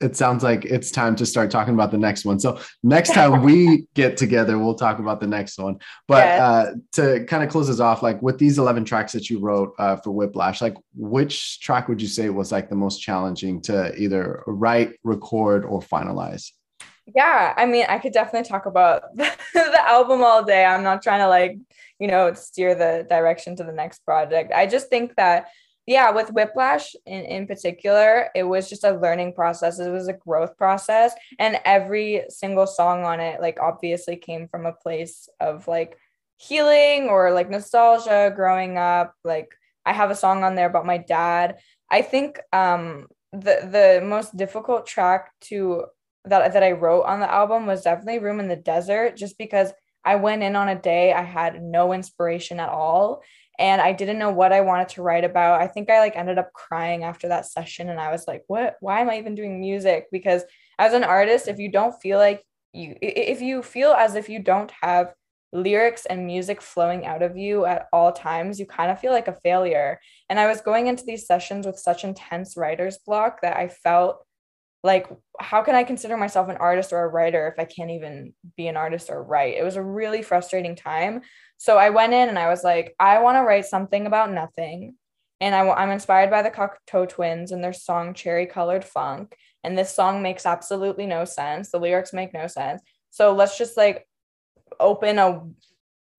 it 0.00 0.16
sounds 0.16 0.42
like 0.42 0.64
it's 0.64 0.90
time 0.90 1.14
to 1.16 1.26
start 1.26 1.50
talking 1.50 1.74
about 1.74 1.90
the 1.90 1.98
next 1.98 2.24
one. 2.24 2.40
So 2.40 2.58
next 2.82 3.12
time 3.12 3.42
we 3.42 3.86
get 3.94 4.16
together, 4.16 4.58
we'll 4.58 4.74
talk 4.74 4.98
about 4.98 5.20
the 5.20 5.26
next 5.26 5.58
one. 5.58 5.78
But 6.08 6.24
yes. 6.24 6.40
uh, 6.40 6.74
to 6.92 7.24
kind 7.26 7.44
of 7.44 7.50
close 7.50 7.68
us 7.68 7.80
off, 7.80 8.02
like 8.02 8.20
with 8.22 8.38
these 8.38 8.58
11 8.58 8.84
tracks 8.86 9.12
that 9.12 9.28
you 9.28 9.38
wrote 9.40 9.74
uh, 9.78 9.96
for 9.96 10.10
Whiplash, 10.10 10.62
like 10.62 10.76
which 10.94 11.60
track 11.60 11.88
would 11.88 12.00
you 12.00 12.08
say 12.08 12.30
was 12.30 12.50
like 12.50 12.70
the 12.70 12.76
most 12.76 12.98
challenging 12.98 13.60
to 13.62 13.94
either 14.00 14.42
write, 14.46 14.98
record, 15.04 15.64
or 15.64 15.80
finalize? 15.80 16.50
Yeah, 17.14 17.54
I 17.56 17.66
mean, 17.66 17.86
I 17.88 17.98
could 17.98 18.12
definitely 18.12 18.48
talk 18.48 18.66
about 18.66 19.02
the, 19.14 19.30
the 19.52 19.86
album 19.86 20.22
all 20.22 20.44
day. 20.44 20.64
I'm 20.64 20.82
not 20.82 21.02
trying 21.02 21.20
to 21.20 21.28
like, 21.28 21.58
you 21.98 22.06
know, 22.06 22.32
steer 22.32 22.74
the 22.74 23.06
direction 23.08 23.54
to 23.56 23.64
the 23.64 23.72
next 23.72 24.04
project. 24.06 24.52
I 24.54 24.66
just 24.66 24.88
think 24.88 25.16
that 25.16 25.48
yeah 25.86 26.10
with 26.10 26.32
whiplash 26.32 26.94
in, 27.06 27.24
in 27.24 27.46
particular 27.46 28.28
it 28.34 28.42
was 28.42 28.68
just 28.68 28.84
a 28.84 28.98
learning 28.98 29.32
process. 29.32 29.78
It 29.78 29.90
was 29.90 30.08
a 30.08 30.12
growth 30.12 30.56
process 30.56 31.14
and 31.38 31.60
every 31.64 32.24
single 32.28 32.66
song 32.66 33.04
on 33.04 33.20
it 33.20 33.40
like 33.40 33.58
obviously 33.60 34.16
came 34.16 34.48
from 34.48 34.66
a 34.66 34.72
place 34.72 35.28
of 35.40 35.66
like 35.68 35.96
healing 36.36 37.08
or 37.08 37.32
like 37.32 37.50
nostalgia 37.50 38.32
growing 38.34 38.78
up. 38.78 39.14
Like 39.24 39.54
i 39.86 39.92
have 39.92 40.10
a 40.10 40.14
song 40.14 40.44
on 40.44 40.54
there 40.54 40.68
about 40.68 40.86
my 40.86 40.98
dad. 40.98 41.58
I 41.90 42.02
think 42.02 42.40
um 42.52 43.06
the 43.32 43.68
the 43.76 44.04
most 44.04 44.36
difficult 44.36 44.86
track 44.86 45.32
to 45.40 45.84
that 46.24 46.52
that 46.52 46.62
i 46.62 46.72
wrote 46.72 47.02
on 47.02 47.20
the 47.20 47.32
album 47.32 47.64
was 47.64 47.82
definitely 47.82 48.18
room 48.18 48.40
in 48.40 48.48
the 48.48 48.56
desert 48.56 49.16
just 49.16 49.38
because 49.38 49.72
I 50.04 50.16
went 50.16 50.42
in 50.42 50.56
on 50.56 50.68
a 50.68 50.80
day 50.80 51.12
I 51.12 51.22
had 51.22 51.62
no 51.62 51.92
inspiration 51.92 52.58
at 52.60 52.68
all 52.68 53.22
and 53.60 53.80
I 53.82 53.92
didn't 53.92 54.18
know 54.18 54.30
what 54.32 54.52
I 54.52 54.62
wanted 54.62 54.88
to 54.90 55.02
write 55.02 55.24
about. 55.24 55.60
I 55.60 55.66
think 55.66 55.90
I 55.90 56.00
like 56.00 56.16
ended 56.16 56.38
up 56.38 56.52
crying 56.54 57.04
after 57.04 57.28
that 57.28 57.44
session 57.44 57.90
and 57.90 58.00
I 58.00 58.10
was 58.10 58.26
like, 58.26 58.42
what 58.46 58.76
why 58.80 59.00
am 59.00 59.10
I 59.10 59.18
even 59.18 59.34
doing 59.34 59.60
music? 59.60 60.06
Because 60.10 60.42
as 60.78 60.94
an 60.94 61.04
artist, 61.04 61.46
if 61.46 61.58
you 61.58 61.70
don't 61.70 62.00
feel 62.00 62.18
like 62.18 62.42
you 62.72 62.96
if 63.02 63.42
you 63.42 63.62
feel 63.62 63.92
as 63.92 64.14
if 64.14 64.30
you 64.30 64.38
don't 64.38 64.72
have 64.80 65.12
lyrics 65.52 66.06
and 66.06 66.26
music 66.26 66.62
flowing 66.62 67.04
out 67.04 67.22
of 67.22 67.36
you 67.36 67.66
at 67.66 67.86
all 67.92 68.12
times, 68.12 68.58
you 68.58 68.64
kind 68.64 68.90
of 68.90 68.98
feel 68.98 69.12
like 69.12 69.28
a 69.28 69.38
failure. 69.42 70.00
And 70.30 70.40
I 70.40 70.46
was 70.46 70.62
going 70.62 70.86
into 70.86 71.04
these 71.04 71.26
sessions 71.26 71.66
with 71.66 71.78
such 71.78 72.02
intense 72.02 72.56
writer's 72.56 72.98
block 72.98 73.42
that 73.42 73.56
I 73.56 73.68
felt 73.68 74.24
like 74.82 75.08
how 75.38 75.62
can 75.62 75.74
i 75.74 75.84
consider 75.84 76.16
myself 76.16 76.48
an 76.48 76.56
artist 76.56 76.92
or 76.92 77.02
a 77.02 77.08
writer 77.08 77.48
if 77.48 77.60
i 77.60 77.64
can't 77.64 77.90
even 77.90 78.32
be 78.56 78.68
an 78.68 78.76
artist 78.76 79.10
or 79.10 79.22
write? 79.22 79.56
It 79.56 79.64
was 79.64 79.76
a 79.76 79.82
really 79.82 80.22
frustrating 80.22 80.76
time. 80.76 81.20
So 81.58 81.76
i 81.76 81.90
went 81.90 82.12
in 82.12 82.28
and 82.28 82.38
i 82.38 82.48
was 82.48 82.64
like 82.64 82.94
i 82.98 83.20
want 83.20 83.36
to 83.36 83.42
write 83.42 83.66
something 83.66 84.06
about 84.06 84.32
nothing. 84.32 84.94
And 85.40 85.54
I, 85.54 85.68
i'm 85.70 85.90
inspired 85.90 86.30
by 86.30 86.42
the 86.42 86.50
cocteau 86.50 87.08
twins 87.08 87.52
and 87.52 87.62
their 87.62 87.72
song 87.72 88.14
cherry 88.14 88.46
colored 88.46 88.84
funk. 88.84 89.36
And 89.62 89.76
this 89.76 89.94
song 89.94 90.22
makes 90.22 90.46
absolutely 90.46 91.06
no 91.06 91.24
sense. 91.24 91.70
The 91.70 91.78
lyrics 91.78 92.12
make 92.12 92.32
no 92.32 92.46
sense. 92.46 92.80
So 93.10 93.34
let's 93.34 93.58
just 93.58 93.76
like 93.76 94.06
open 94.78 95.18
a 95.18 95.42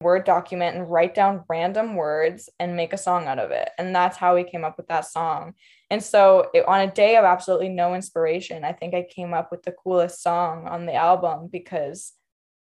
Word 0.01 0.25
document 0.25 0.75
and 0.75 0.89
write 0.89 1.15
down 1.15 1.43
random 1.48 1.96
words 1.96 2.50
and 2.60 2.75
make 2.75 2.93
a 2.93 2.98
song 2.98 3.27
out 3.27 3.39
of 3.39 3.51
it. 3.51 3.69
And 3.78 3.95
that's 3.95 4.17
how 4.17 4.36
we 4.36 4.43
came 4.43 4.63
up 4.63 4.78
with 4.78 4.88
that 4.88 5.06
song. 5.06 5.54
And 5.89 6.04
so, 6.04 6.49
it, 6.54 6.67
on 6.67 6.82
a 6.82 6.91
day 6.91 7.17
of 7.17 7.26
absolutely 7.26 7.69
no 7.69 7.93
inspiration, 7.93 8.63
I 8.63 8.71
think 8.71 8.93
I 8.93 9.04
came 9.10 9.34
up 9.34 9.52
with 9.52 9.63
the 9.63 9.71
coolest 9.71 10.21
song 10.23 10.67
on 10.67 10.86
the 10.86 10.95
album 10.95 11.49
because 11.52 12.13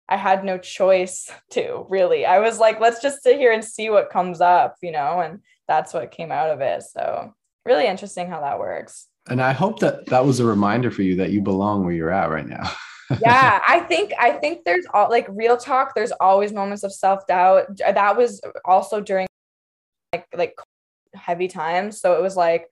I 0.08 0.16
had 0.16 0.44
no 0.44 0.58
choice 0.58 1.30
to 1.50 1.86
really. 1.88 2.26
I 2.26 2.40
was 2.40 2.58
like, 2.58 2.80
let's 2.80 3.00
just 3.00 3.22
sit 3.22 3.38
here 3.38 3.52
and 3.52 3.64
see 3.64 3.90
what 3.90 4.10
comes 4.10 4.40
up, 4.40 4.76
you 4.82 4.92
know, 4.92 5.20
and 5.20 5.40
that's 5.68 5.94
what 5.94 6.10
came 6.10 6.32
out 6.32 6.50
of 6.50 6.60
it. 6.60 6.82
So, 6.82 7.34
really 7.64 7.86
interesting 7.86 8.28
how 8.28 8.40
that 8.40 8.58
works. 8.58 9.06
And 9.28 9.40
I 9.40 9.52
hope 9.52 9.78
that 9.80 10.06
that 10.06 10.24
was 10.24 10.40
a 10.40 10.44
reminder 10.44 10.90
for 10.90 11.02
you 11.02 11.16
that 11.16 11.30
you 11.30 11.40
belong 11.40 11.84
where 11.84 11.94
you're 11.94 12.10
at 12.10 12.30
right 12.30 12.46
now. 12.46 12.70
yeah, 13.20 13.60
I 13.68 13.80
think 13.80 14.12
I 14.18 14.32
think 14.32 14.64
there's 14.64 14.86
all 14.92 15.08
like 15.08 15.26
real 15.28 15.56
talk. 15.56 15.94
There's 15.94 16.12
always 16.12 16.52
moments 16.52 16.84
of 16.84 16.92
self 16.92 17.26
doubt. 17.26 17.78
That 17.78 18.16
was 18.16 18.40
also 18.64 19.00
during 19.00 19.26
like 20.12 20.26
like 20.34 20.54
heavy 21.14 21.48
times. 21.48 22.00
So 22.00 22.14
it 22.14 22.22
was 22.22 22.36
like 22.36 22.68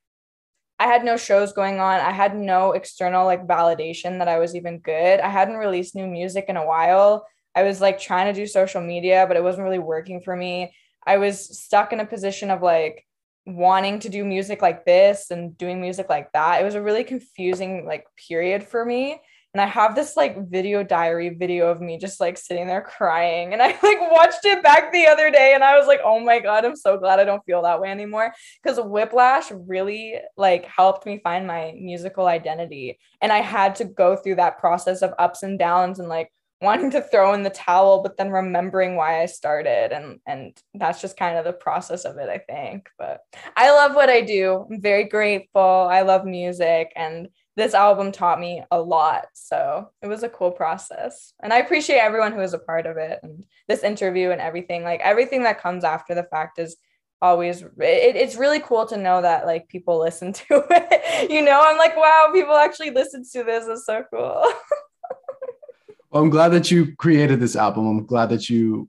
I 0.79 0.87
had 0.87 1.05
no 1.05 1.17
shows 1.17 1.53
going 1.53 1.81
on. 1.81 2.01
I 2.01 2.13
had 2.13 2.37
no 2.37 2.73
external 2.73 3.25
like 3.25 3.47
validation 3.47 4.19
that 4.19 4.29
I 4.29 4.39
was 4.39 4.55
even 4.55 4.79
good. 4.79 5.21
I 5.21 5.29
hadn't 5.29 5.57
released 5.57 5.95
new 5.95 6.07
music 6.07 6.47
in 6.49 6.57
a 6.57 6.67
while. 6.67 7.27
I 7.55 7.65
was 7.65 7.81
like 7.81 7.99
trying 7.99 8.33
to 8.33 8.41
do 8.41 8.47
social 8.47 8.81
media, 8.81 9.25
but 9.27 9.37
it 9.37 9.43
wasn't 9.43 9.65
really 9.65 9.81
working 9.81 10.21
for 10.21 10.37
me. 10.37 10.73
I 11.05 11.17
was 11.17 11.59
stuck 11.59 11.93
in 11.93 12.01
a 12.01 12.07
position 12.07 12.51
of 12.51 12.63
like 12.63 13.05
wanting 13.47 13.99
to 14.01 14.09
do 14.09 14.25
music 14.25 14.63
like 14.63 14.85
this 14.85 15.31
and 15.31 15.57
doing 15.59 15.81
music 15.81 16.09
like 16.09 16.31
that. 16.33 16.61
It 16.61 16.65
was 16.65 16.75
a 16.75 16.83
really 16.83 17.03
confusing 17.03 17.85
like 17.85 18.05
period 18.29 18.63
for 18.63 18.85
me 18.85 19.21
and 19.55 19.63
I 19.63 19.67
have 19.67 19.95
this 19.95 20.17
like 20.17 20.49
video 20.49 20.83
diary 20.83 21.31
video 21.31 21.69
of 21.69 21.81
me 21.81 21.97
just 21.97 22.21
like 22.21 22.37
sitting 22.37 22.67
there 22.67 22.83
crying. 22.83 23.53
And 23.53 23.63
I 23.63 23.69
like 23.83 24.11
watched 24.11 24.45
it 24.45 24.63
back 24.63 24.93
the 24.93 25.07
other 25.07 25.31
day 25.31 25.53
and 25.55 25.65
I 25.65 25.79
was 25.79 25.87
like, 25.87 26.01
oh 26.05 26.21
my 26.21 26.39
God, 26.39 26.65
I'm 26.65 26.77
so 26.77 26.99
glad 26.99 27.19
I 27.19 27.25
don't 27.25 27.45
feel 27.45 27.63
that 27.63 27.81
way 27.81 27.91
anymore. 27.91 28.35
Because 28.63 28.79
Whiplash 28.79 29.51
really 29.51 30.17
like 30.37 30.67
helped 30.67 31.07
me 31.07 31.21
find 31.25 31.47
my 31.47 31.75
musical 31.79 32.27
identity. 32.27 32.99
And 33.23 33.33
I 33.33 33.39
had 33.39 33.75
to 33.77 33.85
go 33.85 34.17
through 34.17 34.37
that 34.37 34.59
process 34.59 35.03
of 35.03 35.15
ups 35.19 35.43
and 35.43 35.59
downs 35.59 35.99
and 35.99 36.09
like 36.09 36.31
wanting 36.61 36.91
to 36.91 37.01
throw 37.01 37.35
in 37.35 37.45
the 37.45 37.51
towel, 37.51 38.03
but 38.03 38.17
then 38.17 38.31
remembering 38.31 38.97
why 38.97 39.23
I 39.23 39.27
started. 39.27 39.93
And 39.93 40.21
and 40.27 40.61
that's 40.75 41.01
just 41.01 41.17
kind 41.17 41.39
of 41.39 41.47
the 41.47 41.53
process 41.55 42.05
of 42.05 42.19
it, 42.19 42.29
I 42.29 42.39
think. 42.39 42.91
But 42.99 43.23
I 43.57 43.71
love 43.71 43.95
what 43.95 44.11
I 44.11 44.21
do. 44.21 44.67
I'm 44.71 44.83
very 44.83 45.05
grateful. 45.05 45.89
I 45.91 46.03
love 46.03 46.27
music 46.27 46.93
and 46.97 47.29
this 47.59 47.75
album 47.75 48.13
taught 48.13 48.39
me 48.39 48.63
a 48.71 48.81
lot. 48.81 49.27
So 49.35 49.91
it 50.01 50.07
was 50.07 50.23
a 50.23 50.29
cool 50.29 50.53
process. 50.53 51.35
And 51.43 51.53
I 51.53 51.59
appreciate 51.59 51.99
everyone 51.99 52.33
who 52.33 52.39
was 52.39 52.55
a 52.55 52.59
part 52.59 52.87
of 52.87 52.97
it 52.99 53.19
and 53.25 53.45
this 53.67 53.83
interview 53.83 54.31
and 54.31 54.41
everything. 54.41 54.85
Like 54.85 55.01
everything 55.01 55.43
that 55.43 55.61
comes 55.61 55.83
after 55.83 56.15
the 56.15 56.23
fact 56.23 56.61
is 56.61 56.77
always 57.21 57.63
it, 57.63 58.15
it's 58.15 58.37
really 58.37 58.61
cool 58.61 58.87
to 58.87 58.97
know 58.97 59.21
that 59.21 59.45
like 59.45 59.69
people 59.69 59.99
listen 60.05 60.33
to 60.35 60.65
it. 60.71 61.31
you 61.31 61.43
know, 61.43 61.61
I'm 61.61 61.77
like, 61.77 61.97
wow, 61.97 62.31
people 62.33 62.55
actually 62.55 62.91
listen 62.91 63.25
to 63.33 63.43
this. 63.43 63.67
It's 63.67 63.85
so 63.85 64.05
cool. 64.09 64.21
well, 66.11 66.23
I'm 66.23 66.31
glad 66.31 66.51
that 66.51 66.71
you 66.71 66.95
created 66.95 67.41
this 67.41 67.57
album. 67.57 67.89
I'm 67.89 68.07
glad 68.07 68.29
that 68.29 68.49
you 68.49 68.89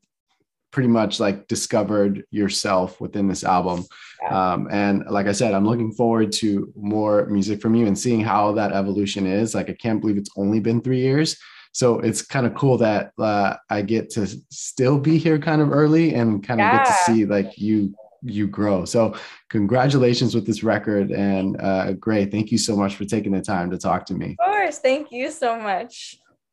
pretty 0.72 0.90
much 0.90 1.20
like 1.20 1.48
discovered 1.48 2.24
yourself 2.32 3.00
within 3.02 3.28
this 3.28 3.44
album. 3.44 3.86
Yeah. 4.22 4.54
Um, 4.54 4.68
and 4.72 5.06
like 5.10 5.28
I 5.28 5.32
said, 5.32 5.54
I'm 5.54 5.66
looking 5.66 5.92
forward 5.92 6.32
to 6.34 6.72
more 6.76 7.26
music 7.26 7.62
from 7.62 7.76
you 7.76 7.88
and 7.88 7.98
seeing 7.98 8.22
how 8.22 8.52
that 8.54 8.74
evolution 8.74 9.26
is. 9.26 9.56
Like, 9.56 9.70
I 9.70 9.74
can't 9.74 10.02
believe 10.02 10.18
it's 10.18 10.32
only 10.36 10.60
been 10.60 10.82
three 10.82 11.00
years. 11.00 11.38
So 11.72 12.00
it's 12.00 12.22
kind 12.22 12.46
of 12.46 12.56
cool 12.56 12.78
that 12.80 13.12
uh, 13.20 13.56
I 13.70 13.82
get 13.82 14.10
to 14.12 14.28
still 14.50 15.00
be 15.00 15.18
here 15.18 15.40
kind 15.40 15.62
of 15.62 15.72
early 15.72 16.16
and 16.16 16.46
kind 16.46 16.60
of 16.60 16.66
yeah. 16.66 16.78
get 16.78 16.88
to 16.88 16.94
see 17.04 17.26
like 17.26 17.58
you 17.58 17.94
you 18.22 18.48
grow. 18.48 18.86
So 18.86 19.16
congratulations 19.50 20.36
with 20.36 20.46
this 20.46 20.64
record 20.64 21.12
and 21.12 21.60
uh, 21.62 21.94
great. 21.94 22.32
Thank 22.32 22.52
you 22.52 22.58
so 22.58 22.76
much 22.76 22.96
for 22.96 23.06
taking 23.06 23.32
the 23.32 23.42
time 23.42 23.72
to 23.72 23.78
talk 23.78 24.06
to 24.08 24.14
me. 24.14 24.36
Of 24.40 24.46
course. 24.46 24.80
Thank 24.80 25.12
you 25.12 25.32
so 25.32 25.58
much. 25.58 26.20